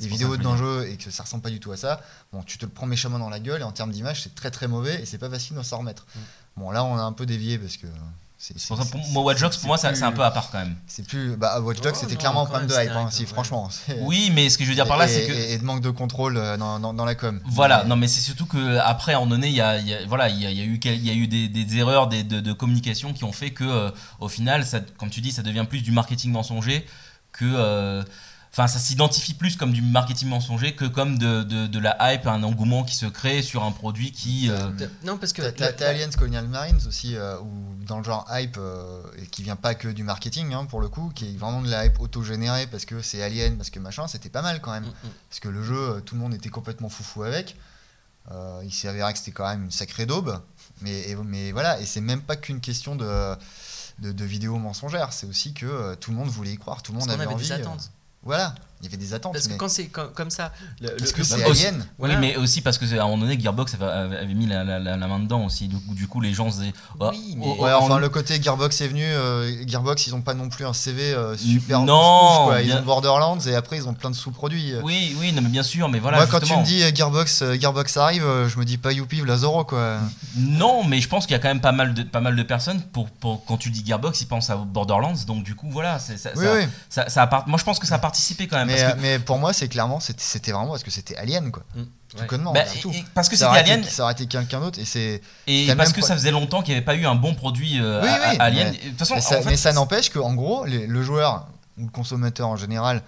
[0.00, 2.00] des, vidéos d'un jeu et que ça ressemble pas du tout à ça,
[2.32, 4.50] bon, tu te le prends méchamment dans la gueule et en termes d'image c'est très
[4.50, 6.04] très mauvais et c'est pas facile de s'en remettre.
[6.04, 6.20] Mm.
[6.56, 7.86] Bon là on a un peu dévié parce que
[8.90, 10.76] pour moi, Watch Dogs, pour moi, c'est un peu à part quand même.
[10.86, 11.36] C'est plus.
[11.36, 13.70] Bah, Watch Dogs, c'était clairement un problème de hype, hein, si, franchement.
[14.00, 15.32] Oui, mais ce que je veux dire par là, c'est que.
[15.32, 17.40] Et de manque de contrôle euh, dans, dans, la com.
[17.46, 20.40] Voilà, non, mais c'est surtout qu'après, à un moment donné, il y a, voilà, il
[20.40, 23.12] y, a, y a eu, il y a eu des, des erreurs de, de, communication
[23.12, 25.92] qui ont fait que, euh, au final, ça, comme tu dis, ça devient plus du
[25.92, 26.86] marketing mensonger
[27.32, 27.44] que.
[27.44, 28.02] Euh,
[28.58, 32.42] Enfin, ça s'identifie plus comme du marketing mensonger que comme de, de, la hype, un
[32.42, 34.48] engouement qui se crée sur un produit qui.
[34.48, 34.70] Euh,
[35.04, 35.42] non, parce que.
[35.50, 39.56] T'as Aliens Colonial Marines aussi, euh, ou dans le genre hype, euh, et qui vient
[39.56, 42.66] pas que du marketing, hein, pour le coup, qui est vraiment de la hype auto-générée
[42.66, 44.84] parce que c'est Alien, parce que machin, c'était pas mal quand même.
[44.84, 45.10] Mm, mm.
[45.28, 47.56] Parce que le jeu, tout le monde était complètement foufou avec.
[48.64, 50.40] il s'est avéré que c'était quand même une sacrée daube.
[50.80, 53.36] Mais, mais voilà, et c'est même pas qu'une question de.
[53.98, 56.98] De, de vidéos mensongères, c'est aussi que tout le monde voulait y croire, tout le
[56.98, 57.46] monde avait, avait, envie.
[57.46, 57.90] Des attentes.
[58.26, 59.32] Voilà, il y avait des attentes.
[59.32, 60.52] Parce que quand c'est comme, ça.
[60.98, 61.86] parce que c'est Alien.
[61.98, 64.64] Oui, mais aussi parce qu'à un moment donné, Gearbox avait, mis la,
[64.96, 65.68] main dedans aussi.
[65.68, 66.74] Du coup, du coup les gens se disaient.
[67.00, 67.46] Oh, oui, mais.
[67.58, 69.04] Oh, enfin, le côté Gearbox est venu.
[69.04, 71.80] Euh, Gearbox, ils n'ont pas non plus un CV euh, super.
[71.80, 74.74] Non Ils ont Borderlands et après, ils ont plein de sous-produits.
[74.82, 75.88] Oui, oui, non, mais bien sûr.
[75.88, 79.22] Mais voilà, Moi, quand tu me dis Gearbox, Gearbox arrive, je me dis pas youpi,
[79.24, 79.98] la Zoro, quoi.
[80.36, 82.42] Non, mais je pense qu'il y a quand même pas mal de, pas mal de
[82.42, 82.82] personnes.
[82.92, 85.14] Pour, pour, quand tu dis Gearbox, ils pensent à Borderlands.
[85.26, 85.98] Donc, du coup, voilà.
[85.98, 86.64] Ça, oui, oui.
[86.90, 88.66] Ça, ça, moi, je pense que ça a participé quand même.
[88.66, 91.64] Mais, mais pour moi, c'est clairement, c'était vraiment parce que c'était Alien, quoi.
[91.74, 91.82] Mm.
[92.16, 92.64] Tout bah,
[93.14, 93.84] parce que c'était Alien.
[93.84, 94.78] ça aurait été quelqu'un d'autre.
[94.78, 97.34] Et, c'est, et parce que ça faisait longtemps qu'il n'y avait pas eu un bon
[97.34, 98.02] produit euh,
[98.38, 98.72] Alien.
[98.72, 101.46] Mais, de toute façon, mais ça, n'empêche qu'en gros, le joueur
[101.78, 103.02] ou le consommateur en général,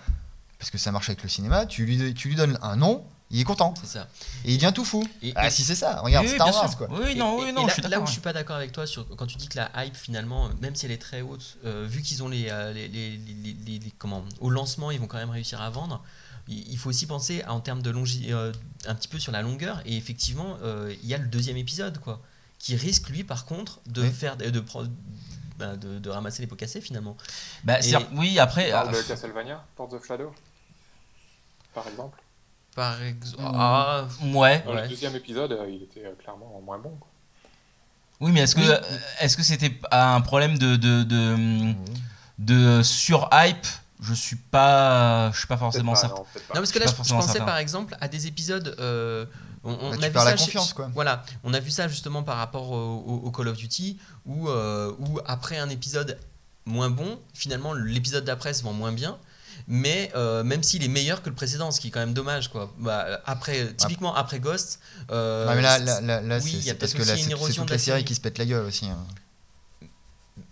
[0.58, 3.40] parce que ça marche avec le cinéma, tu lui, tu lui donnes un nom, il
[3.40, 3.74] est content.
[3.80, 4.08] C'est ça.
[4.44, 5.06] Et il devient tout fou.
[5.20, 6.88] Et, ah, si c'est ça, regarde Star Wars quoi.
[6.90, 7.66] Oui, non, oui, non.
[7.66, 9.70] là, là, où je suis pas d'accord avec toi sur quand tu dis que la
[9.84, 13.16] hype finalement, même si elle est très haute, euh, vu qu'ils ont euh, les, les,
[13.18, 16.02] les, les, comment, au lancement, ils vont quand même réussir à vendre.
[16.50, 18.52] Il faut aussi penser en termes de longi, euh,
[18.86, 19.82] un petit peu sur la longueur.
[19.84, 20.56] Et effectivement,
[20.88, 22.22] il y a le deuxième épisode quoi,
[22.58, 24.64] qui risque lui par contre de faire de,
[25.58, 27.18] bah, de, de, ramasser les pots cassés finalement.
[27.64, 27.76] Bah,
[28.12, 28.70] oui, après.
[28.70, 30.32] de Castlevania, Ports of Shadow,
[31.74, 32.18] par exemple
[32.78, 33.42] par exemple.
[33.42, 33.56] Mm.
[33.56, 34.62] Ah, ouais.
[34.64, 36.96] Dans le deuxième épisode, euh, il était euh, clairement moins bon.
[38.20, 38.78] Oui, mais est-ce que euh,
[39.20, 41.74] est-ce que c'était un problème de de, de, mm.
[42.38, 43.66] de sur-hype?
[44.00, 46.22] Je suis pas je suis pas forcément certain.
[46.22, 46.24] Non,
[46.54, 48.76] parce que là je, pensais par exemple à des épisodes
[49.64, 50.88] on, on bah, a vu ça la confiance, quoi.
[50.94, 55.58] voilà on a vu ça justement par rapport au, Call of Duty où, où après
[55.58, 56.16] un épisode
[56.64, 59.18] moins bon finalement l'épisode d'après se vend moins bien
[59.66, 62.48] mais euh, même s'il est meilleur que le précédent, ce qui est quand même dommage
[62.48, 62.72] quoi.
[62.78, 64.80] Bah, après, typiquement après Ghost.
[65.10, 68.38] Euh, mais là, là, là, c'est parce que c'est toute la série qui se pète
[68.38, 68.86] la gueule aussi.
[68.86, 68.98] Hein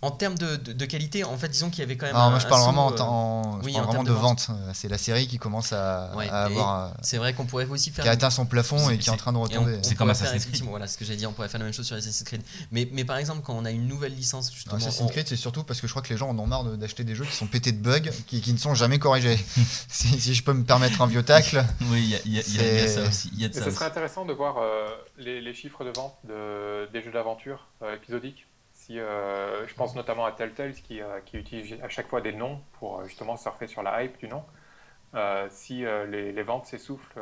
[0.01, 2.15] en termes de, de, qualité, en fait, disons qu'il y avait quand même.
[2.15, 4.49] moi, je parle vraiment, en, euh, vraiment de, vente.
[4.73, 6.85] C'est la série qui commence à, avoir.
[6.85, 8.03] Euh, c'est vrai qu'on pourrait aussi faire.
[8.03, 9.79] Qui a atteint son plafond et qui est en train de retomber.
[9.81, 10.63] C'est comme Assassin's Creed.
[10.63, 12.41] Voilà ce que j'ai dit, on pourrait faire la même chose sur Assassin's Creed.
[12.71, 14.77] Mais, mais par exemple, quand on a une nouvelle licence, justement.
[14.77, 17.03] Assassin's Creed, c'est surtout parce que je crois que les gens en ont marre d'acheter
[17.03, 19.37] des jeux qui sont pétés de bugs, qui, qui ne sont jamais corrigés.
[19.89, 21.63] si, je peux me permettre un vieux tacle.
[21.91, 23.29] oui, il y, a ça aussi.
[23.35, 27.11] Y a ce serait intéressant de voir euh, les, chiffres de vente de, des jeux
[27.11, 28.46] d'aventure épisodiques
[28.91, 32.61] euh, je pense notamment à Telltale qui, euh, qui, utilise à chaque fois des noms
[32.79, 34.43] pour euh, justement surfer sur la hype du nom.
[35.49, 37.19] si les, ventes s'essoufflent,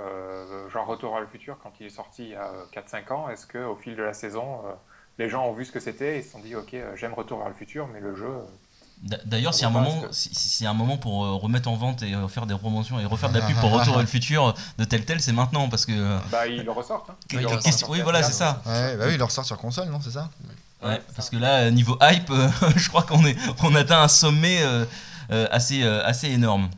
[0.72, 3.48] genre Retour à le futur, quand il est sorti il y a 4-5 ans, est-ce
[3.48, 4.62] qu'au fil de la saison,
[5.18, 7.50] les gens ont vu ce que c'était et se sont dit Ok, j'aime Retour vers
[7.50, 8.34] le futur, mais le jeu.
[9.26, 12.46] D'ailleurs, s'il y, a un moment, si, un moment pour remettre en vente et faire
[12.46, 15.34] des promotions et refaire de la pub pour Retour vers le futur de Telltale, c'est
[15.34, 16.20] maintenant parce que.
[16.32, 17.10] Bah, ils le ressortent.
[17.10, 17.38] Hein.
[17.90, 18.62] oui, voilà, c'est ça.
[18.66, 20.30] Ouais, bah oui, il le ressort sur console, non C'est ça?
[20.86, 24.62] Ouais, parce que là, niveau hype, euh, je crois qu'on est, on atteint un sommet
[24.62, 24.86] euh,
[25.32, 26.70] euh, assez, assez énorme.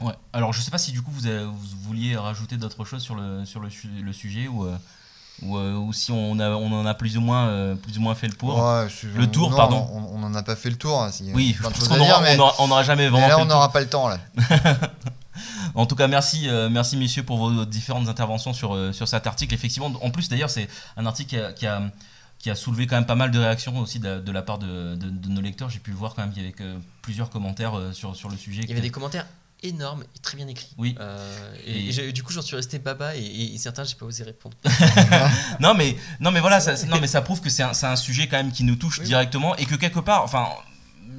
[0.00, 0.12] Ouais.
[0.32, 3.44] Alors, je sais pas si du coup vous, vous vouliez rajouter d'autres choses sur le,
[3.44, 3.68] sur le,
[4.02, 4.68] le sujet ou,
[5.42, 8.28] ou, ou, si on, a, on en a plus ou moins, plus ou moins fait
[8.28, 8.58] le tour.
[8.58, 9.88] le tour, pardon.
[10.12, 11.02] On n'en a pas fait le tour.
[11.02, 13.26] Hein, oui, parce qu'on n'aura jamais vraiment.
[13.26, 14.08] Mais là, on n'aura pas le temps.
[14.08, 14.18] Là.
[15.74, 19.54] en tout cas, merci, merci messieurs pour vos différentes interventions sur, sur cet article.
[19.54, 21.80] Effectivement, en plus d'ailleurs, c'est un article qui a qui a
[22.54, 24.96] soulevé quand même pas mal de réactions aussi de, la part de,
[25.28, 25.70] nos lecteurs.
[25.70, 28.36] J'ai pu le voir quand même qu'il y avait plusieurs commentaires euh, sur, sur le
[28.36, 28.62] sujet.
[28.62, 29.26] Il y avait des commentaires
[29.62, 30.74] énormes et très bien écrits.
[30.78, 30.94] Oui.
[31.00, 33.20] Euh, et, du coup, j'en suis resté baba et,
[33.54, 34.56] et certains, j'ai pas osé répondre.
[35.60, 38.28] non, mais, non, mais voilà, ça, non, mais ça prouve que c'est un, un, sujet
[38.28, 40.48] quand même qui nous touche directement et que quelque part, enfin,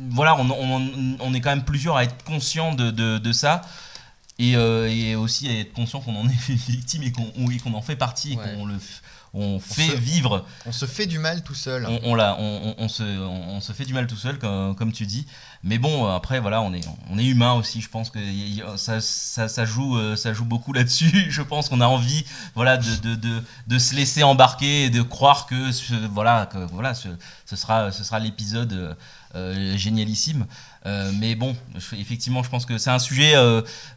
[0.09, 3.61] voilà, on, on, on, est quand même plusieurs à être conscients de, de, ça.
[4.39, 7.95] Et, euh, et, aussi à être conscient qu'on en est victime et qu'on en fait
[7.95, 8.75] partie et qu'on le
[9.37, 10.45] on, fait vivre.
[10.65, 11.85] On se fait du mal tout seul.
[11.87, 15.05] On, on, on, on se, on, se fait du mal tout seul, comme, comme, tu
[15.05, 15.25] dis.
[15.63, 17.81] Mais bon, après, voilà, on est, on est humain aussi.
[17.81, 18.19] Je pense que
[18.77, 21.27] ça, ça, ça joue, euh, ça joue beaucoup là-dessus.
[21.29, 22.25] Je pense qu'on a envie
[22.55, 26.57] voilà, de, de, de, de, se laisser embarquer et de croire que, ce, voilà, que
[26.71, 27.09] voilà, ce,
[27.45, 28.95] ce sera, ce sera l'épisode
[29.75, 30.45] génialissime.
[30.85, 31.55] mais bon,
[31.93, 33.33] effectivement, je pense que c'est un sujet,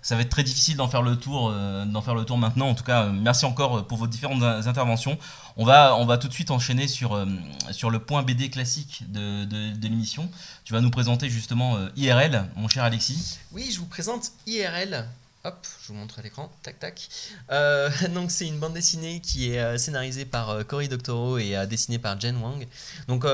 [0.03, 2.69] ça va être très difficile d'en faire le tour, d'en faire le tour maintenant.
[2.69, 5.19] En tout cas, merci encore pour vos différentes interventions.
[5.57, 7.27] On va, on va tout de suite enchaîner sur,
[7.71, 10.31] sur le point BD classique de, de, l'émission.
[10.65, 13.39] Tu vas nous présenter justement IRL, mon cher Alexis.
[13.53, 15.07] Oui, je vous présente IRL.
[15.43, 17.09] Hop, je vous montre à l'écran, tac tac.
[17.51, 21.67] Euh, donc c'est une bande dessinée qui est euh, scénarisée par euh, Cory Doctorow et
[21.67, 22.67] dessinée par Jen Wang.
[23.09, 23.25] Donc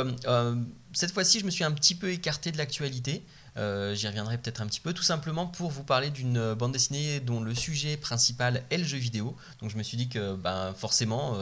[0.97, 3.23] cette fois-ci, je me suis un petit peu écarté de l'actualité.
[3.57, 7.41] J'y reviendrai peut-être un petit peu, tout simplement pour vous parler d'une bande dessinée dont
[7.41, 9.35] le sujet principal est le jeu vidéo.
[9.61, 11.35] Donc je me suis dit que ben, forcément,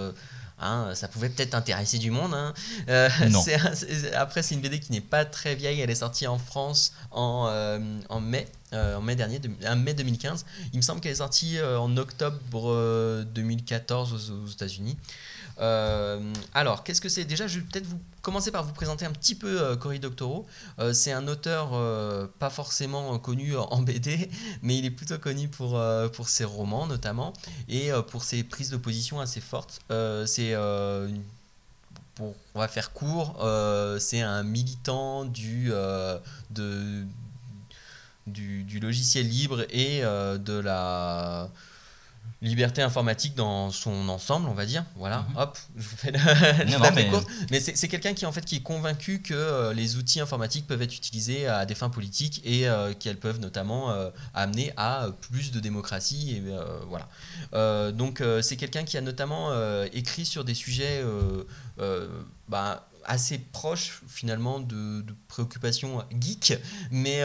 [0.60, 2.32] Hein, ça pouvait peut-être intéresser du monde.
[2.32, 2.54] Hein.
[2.88, 3.08] Euh,
[4.14, 5.80] après, c'est une BD qui n'est pas très vieille.
[5.80, 7.78] Elle est sortie en France en, euh,
[8.08, 10.46] en mai, euh, en mai dernier, de, mai 2015.
[10.72, 14.96] Il me semble qu'elle est sortie en octobre 2014 aux, aux États-Unis.
[15.60, 19.12] Euh, alors, qu'est-ce que c'est Déjà, je vais peut-être vous commencer par vous présenter un
[19.12, 20.46] petit peu euh, Cory Doctorow.
[20.78, 21.72] Euh, c'est un auteur
[22.38, 24.30] pas forcément connu en BD,
[24.62, 25.80] mais il est plutôt connu pour,
[26.12, 27.32] pour ses romans notamment
[27.68, 29.80] et pour ses prises de position assez fortes.
[30.26, 30.54] c'est
[32.20, 33.36] on va faire court,
[33.98, 35.72] c'est un militant du,
[38.80, 41.50] logiciel libre et de la
[42.44, 44.84] liberté informatique dans son ensemble, on va dire.
[44.96, 45.36] Voilà, mhm.
[45.36, 46.20] hop, je vous fais, la
[46.94, 47.10] mais,
[47.50, 50.82] mais c'est quelqu'un qui en fait qui est convaincu que euh, les outils informatiques peuvent
[50.82, 55.52] être utilisés à des fins politiques et euh, qu'elles peuvent notamment euh, amener à plus
[55.52, 56.42] de démocratie et
[56.88, 57.92] voilà.
[57.92, 59.50] donc c'est quelqu'un qui a notamment
[59.92, 61.02] écrit sur des sujets
[62.48, 66.54] bah, assez proches finalement de, de préoccupations geek,
[66.90, 67.22] mais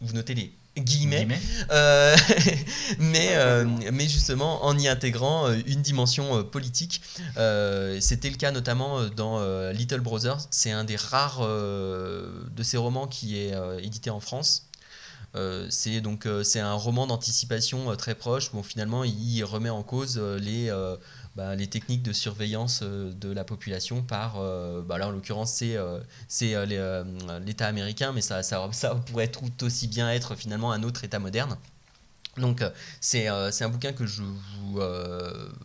[0.00, 1.28] vous notez les guillemets,
[1.70, 2.16] euh,
[2.98, 7.00] mais, euh, mais justement en y intégrant euh, une dimension politique.
[8.00, 10.46] C'était le cas notamment dans Little Brothers.
[10.50, 14.68] C'est un des rares de ces romans qui est édité en France.
[15.70, 20.72] c'est donc c'est un roman d'anticipation très proche où finalement il remet en cause les
[21.36, 25.54] bah, les techniques de surveillance euh, de la population par, euh, bah, là en l'occurrence
[25.54, 30.84] c'est euh, l'État américain, mais ça, ça, ça, pourrait tout aussi bien être finalement un
[30.84, 31.56] autre État moderne.
[32.36, 32.64] Donc
[33.00, 34.80] c'est un bouquin que je vous,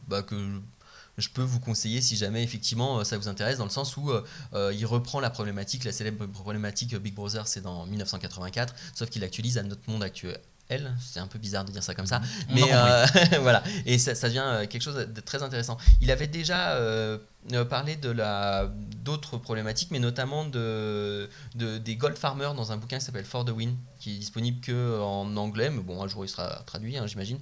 [0.07, 0.59] bah, que
[1.17, 4.11] je peux vous conseiller si jamais effectivement ça vous intéresse, dans le sens où
[4.53, 9.57] il reprend la problématique, la célèbre problématique Big Brother, c'est dans 1984, sauf qu'il actualise
[9.57, 10.39] à notre monde actuel,
[10.69, 10.95] elle.
[10.99, 12.21] C'est un peu bizarre de dire ça comme ça.
[12.53, 13.05] Mais euh,
[13.41, 13.63] voilà.
[13.85, 15.77] Et ça, ça, devient euh, quelque chose de très intéressant.
[15.99, 17.17] Il avait déjà euh,
[17.69, 18.71] parlé de la
[19.03, 23.43] d'autres problématiques, mais notamment de, de, des gold farmers dans un bouquin qui s'appelle For
[23.43, 26.97] the Win, qui est disponible que en anglais, mais bon, un jour il sera traduit,
[26.97, 27.39] hein, j'imagine.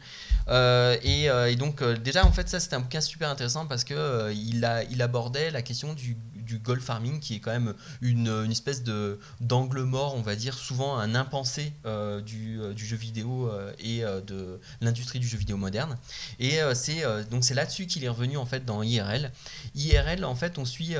[0.49, 4.63] Et, et, donc déjà, en fait, ça c'était un bouquin super intéressant parce que il,
[4.63, 6.15] a, il abordait la question du
[6.47, 10.35] du gold farming, qui est quand même une, une espèce de d'angle mort, on va
[10.35, 15.27] dire, souvent un impensé euh, du, euh, du, jeu vidéo euh, et de l'industrie du
[15.27, 15.97] jeu vidéo moderne.
[16.39, 19.31] Et c'est donc c'est là-dessus qu'il est revenu en fait dans IRL.
[19.75, 20.95] IRL, en fait, on suit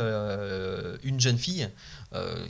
[1.04, 1.70] une jeune fille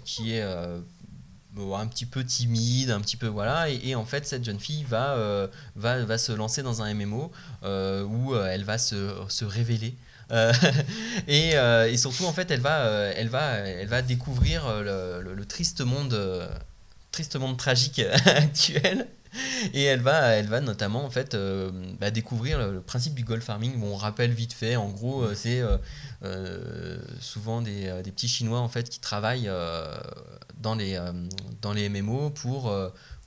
[0.04, 4.60] qui est un petit peu timide, un petit peu voilà, et, en fait cette jeune
[4.60, 7.32] fille va, va, va se lancer dans un MMO
[7.64, 9.96] où elle va se, se révéler
[10.32, 10.54] euh,
[11.30, 15.82] euh, et, surtout, en fait, elle va, euh, elle va, elle va découvrir le, triste
[15.82, 16.18] monde,
[17.12, 19.08] triste monde tragique actuel.
[19.74, 21.38] Et elle va, elle va notamment en fait
[22.00, 23.78] bah, découvrir le, principe du gold farming.
[23.78, 25.62] Bon, on rappelle vite fait, en gros, c'est
[27.20, 29.52] souvent des, des, petits Chinois en fait qui travaillent
[30.60, 31.00] dans les
[31.62, 32.74] dans les MMO pour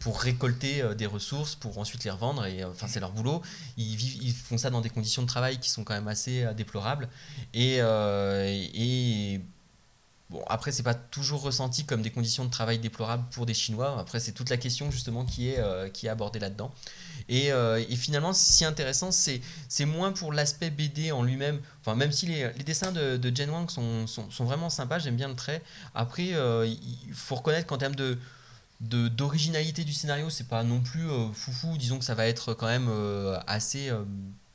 [0.01, 2.45] pour récolter euh, des ressources, pour ensuite les revendre.
[2.47, 3.43] Et euh, enfin, c'est leur boulot.
[3.77, 6.43] Ils, vivent, ils font ça dans des conditions de travail qui sont quand même assez
[6.43, 7.09] euh, déplorables.
[7.53, 9.41] Et, et
[10.31, 13.99] bon, après, c'est pas toujours ressenti comme des conditions de travail déplorables pour des Chinois.
[14.01, 16.73] Après, c'est toute la question justement qui est, qui est abordée là-dedans.
[17.29, 21.61] Et, et, finalement, si intéressant, c'est, c'est moins pour l'aspect BD en lui-même.
[21.81, 24.99] Enfin, même si les, les dessins de, de Jen Wang sont, sont, sont vraiment sympas,
[24.99, 25.63] j'aime bien le trait.
[25.95, 28.19] Après, il faut reconnaître qu'en termes de
[28.81, 31.77] d'originalité du scénario, c'est pas non plus euh, foufou.
[31.77, 34.05] Disons que ça va être quand même euh, assez euh,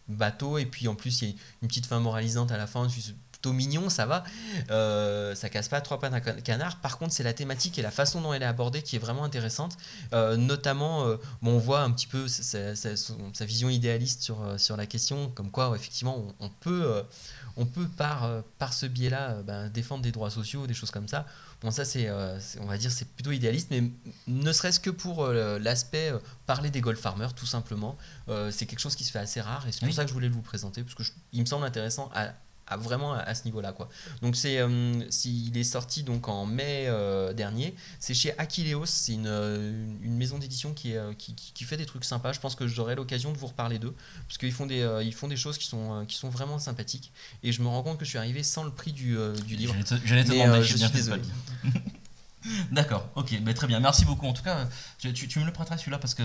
[0.07, 0.57] bateau.
[0.57, 2.88] Et puis en plus, il y a une petite fin moralisante à la fin.
[3.32, 4.23] plutôt mignon, ça va.
[5.36, 6.82] ça casse pas trois pattes à canard.
[6.82, 9.23] Par contre, c'est la thématique et la façon dont elle est abordée qui est vraiment
[9.23, 9.78] intéressante.
[10.11, 11.05] notamment,
[11.43, 15.71] on voit un petit peu sa, sa, vision idéaliste sur, sur la question, comme quoi,
[15.76, 17.03] effectivement, on, peut,
[17.57, 21.25] on peut par, par ce biais-là ben, défendre des droits sociaux, des choses comme ça.
[21.61, 23.83] Bon, ça, euh, c'est, on va dire, c'est plutôt idéaliste, mais
[24.27, 27.97] ne serait-ce que pour euh, l'aspect euh, parler des gold farmers, tout simplement,
[28.51, 30.29] c'est quelque chose qui se fait assez rare, et c'est pour ça que je voulais
[30.29, 32.33] vous présenter, parce qu'il me semble intéressant à
[32.78, 33.72] vraiment à, ce niveau-là.
[33.72, 33.89] Quoi.
[34.22, 37.76] Donc c'est, euh, il est sorti donc en mai euh, dernier.
[37.99, 42.05] C'est chez Aquileos, c'est une, euh, une, maison d'édition qui, qui, qui, fait des trucs
[42.05, 42.34] sympas.
[42.34, 43.93] Je pense que j'aurai l'occasion de vous reparler d'eux,
[44.28, 47.11] parce qu'ils font, des, ils font des choses qui sont, qui sont vraiment sympathiques.
[47.43, 49.76] Et je me rends compte que je suis arrivé sans le prix du, du livre.
[50.05, 51.22] J'allais te, demander, je suis désolé.
[52.71, 54.27] D'accord, ok, mais très bien, merci beaucoup.
[54.27, 54.67] En tout cas,
[54.99, 56.23] tu, tu, me le prêteras celui-là parce que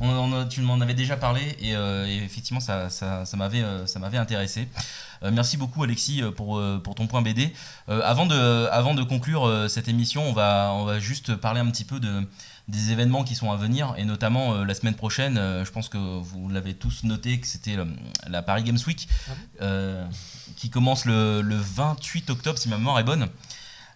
[0.00, 4.68] on, tu m'en avais déjà parlé et, euh, effectivement ça, ça, ça m'avait euh, intéressé.
[5.22, 7.52] Euh, merci beaucoup Alexis pour, pour ton point BD.
[7.88, 11.84] avant, de, avant de conclure cette émission, on va, on va juste parler un petit
[11.84, 12.26] peu de,
[12.68, 16.48] des événements qui sont à venir et notamment la semaine prochaine, je pense que vous
[16.48, 17.76] l'avez tous noté que c'était
[18.26, 19.08] la Paris Games Week
[19.60, 19.64] ah
[20.56, 23.28] qui commence le, le, 28 octobre si ma mémoire est bonne.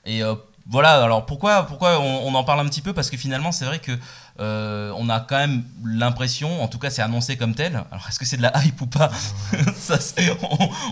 [0.04, 0.22] Et
[0.70, 2.92] voilà, alors pourquoi, pourquoi on, en parle un petit peu?
[2.92, 3.92] Parce que finalement, c'est vrai que
[4.38, 8.18] euh, on a quand même l'impression, en tout cas c'est annoncé comme tel, alors est-ce
[8.18, 9.10] que c'est de la hype ou pas?
[9.76, 9.98] Ça,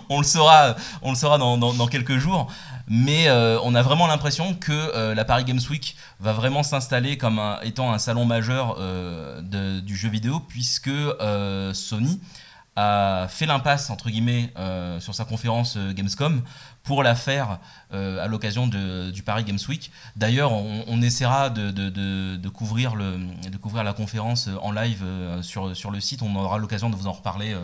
[0.08, 2.50] on, le saura, on le saura dans, quelques jours,
[2.88, 7.18] mais euh, on a vraiment l'impression que euh, la Paris Games Week va vraiment s'installer
[7.18, 8.78] comme étant un salon majeur
[9.42, 10.90] du jeu vidéo, puisque
[11.74, 12.18] Sony
[12.76, 14.52] a fait l'impasse entre guillemets
[15.00, 16.42] sur sa conférence Gamescom
[16.86, 17.58] pour la faire
[17.92, 19.90] euh, à l'occasion du Paris Games Week.
[20.14, 23.18] D'ailleurs, on, essaiera de, de, couvrir le,
[23.50, 26.22] de couvrir la conférence en live euh, sur, sur le site.
[26.22, 27.54] On aura l'occasion de vous en reparler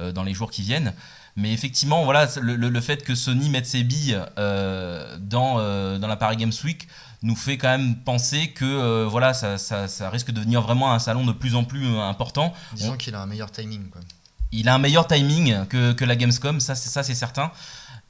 [0.00, 0.94] euh, dans les jours qui viennent.
[1.36, 6.36] Mais effectivement, voilà, le, le, fait que Sony mette ses billes dans, dans la Paris
[6.36, 6.88] Games Week
[7.22, 10.98] nous fait quand même penser que voilà, ça, ça, ça, risque de devenir vraiment un
[10.98, 12.52] salon de plus en plus important.
[12.74, 13.88] Disons qu'il a un meilleur timing.
[13.88, 14.02] Quoi.
[14.50, 17.50] Il a un meilleur timing que, que la Gamescom, ça c'est certain.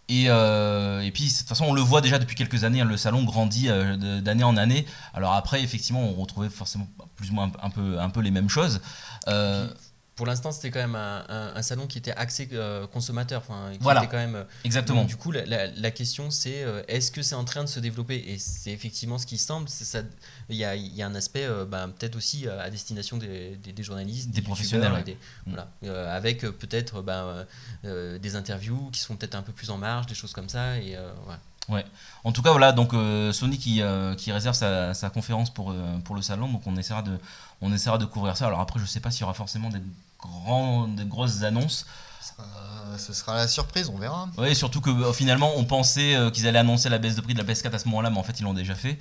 [0.09, 2.84] Et, euh, et, puis, de toute façon, on le voit déjà depuis quelques années, hein,
[2.84, 4.84] le salon grandit euh, d'année en année.
[5.14, 8.48] Alors après, effectivement, on retrouvait forcément plus ou moins un, peu, un peu les mêmes
[8.48, 8.80] choses.
[9.28, 9.68] Euh,
[10.15, 13.43] pour l'instant, c'était quand même un, salon qui était axé euh, consommateur.
[13.43, 14.03] Qui voilà.
[14.03, 15.05] Était quand même, euh, Exactement.
[15.05, 18.17] du coup, la, question, c'est euh, est-ce que c'est en train de se développer?
[18.17, 19.69] Et c'est effectivement ce qui semble.
[20.51, 24.31] Il y a, y a, un aspect, bah, peut-être aussi à destination des, des, journalistes,
[24.31, 24.93] des, professionnels,
[25.47, 25.55] mm.
[25.83, 27.47] voilà, avec peut-être bah,
[27.83, 30.79] des interviews qui sont peut-être un peu plus en marge, des choses comme ça.
[30.79, 31.37] Et Ouais.
[32.25, 32.93] En tout cas, voilà, donc
[33.33, 33.83] Sony qui,
[34.19, 37.19] qui réserve sa, sa, conférence pour, pour le salon, donc on essaiera de,
[37.63, 38.47] on essaiera de couvrir ça.
[38.47, 39.81] Alors après, je sais pas s'il y aura forcément des
[40.23, 41.87] grandes, grosses annonces.
[42.99, 44.29] ce sera la surprise, on verra.
[44.39, 47.35] Oui, surtout que euh, finalement, on pensait euh, qu'ils allaient annoncer la baisse de prix
[47.35, 48.99] de la PS4 à ce moment-là, mais en fait, ils l'ont déjà fait.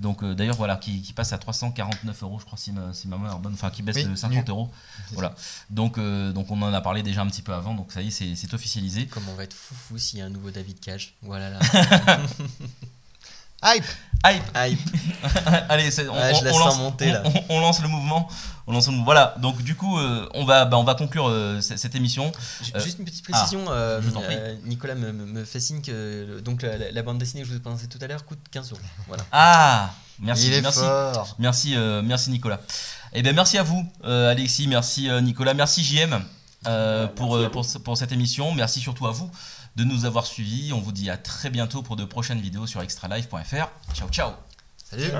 [0.00, 3.52] Donc, euh, d'ailleurs, voilà, qui, passe à 349 euros, je crois, si ma, si bonne,
[3.52, 4.70] enfin, qui baisse de 50 euros.
[5.12, 5.34] Voilà.
[5.70, 8.34] Donc, donc, on en a parlé déjà un petit peu avant, donc ça y est,
[8.34, 9.06] c'est officialisé.
[9.06, 11.14] Comme on va être fou s'il y a un nouveau David Cage.
[11.22, 11.60] Voilà là.
[13.64, 13.84] Hype
[14.26, 14.78] Hype Hype
[15.68, 17.22] Allez, on, lance, monter, là.
[17.48, 18.28] On, lance le mouvement.
[18.66, 21.60] On lance le Voilà, donc du coup, euh, on, va, bah, on va conclure euh,
[21.60, 22.32] cette émission.
[22.76, 27.48] Juste une petite précision, ah, euh, Nicolas me, signe que donc, la, bande dessinée que
[27.48, 28.80] je vous ai présentée tout à l'heure coûte 15 euros.
[29.08, 29.24] Voilà.
[29.32, 29.90] Ah
[30.20, 30.80] Merci, merci,
[31.38, 32.60] merci, merci Nicolas.
[33.12, 36.20] Et eh bien merci à vous, Alexis, merci Nicolas, merci JM
[37.16, 39.30] pour, pour, pour cette émission, merci surtout à vous
[39.76, 40.72] de nous avoir suivis.
[40.72, 43.94] On vous dit à très bientôt pour de prochaines vidéos sur extralife.fr.
[43.94, 44.30] Ciao, ciao.
[44.84, 45.10] Salut.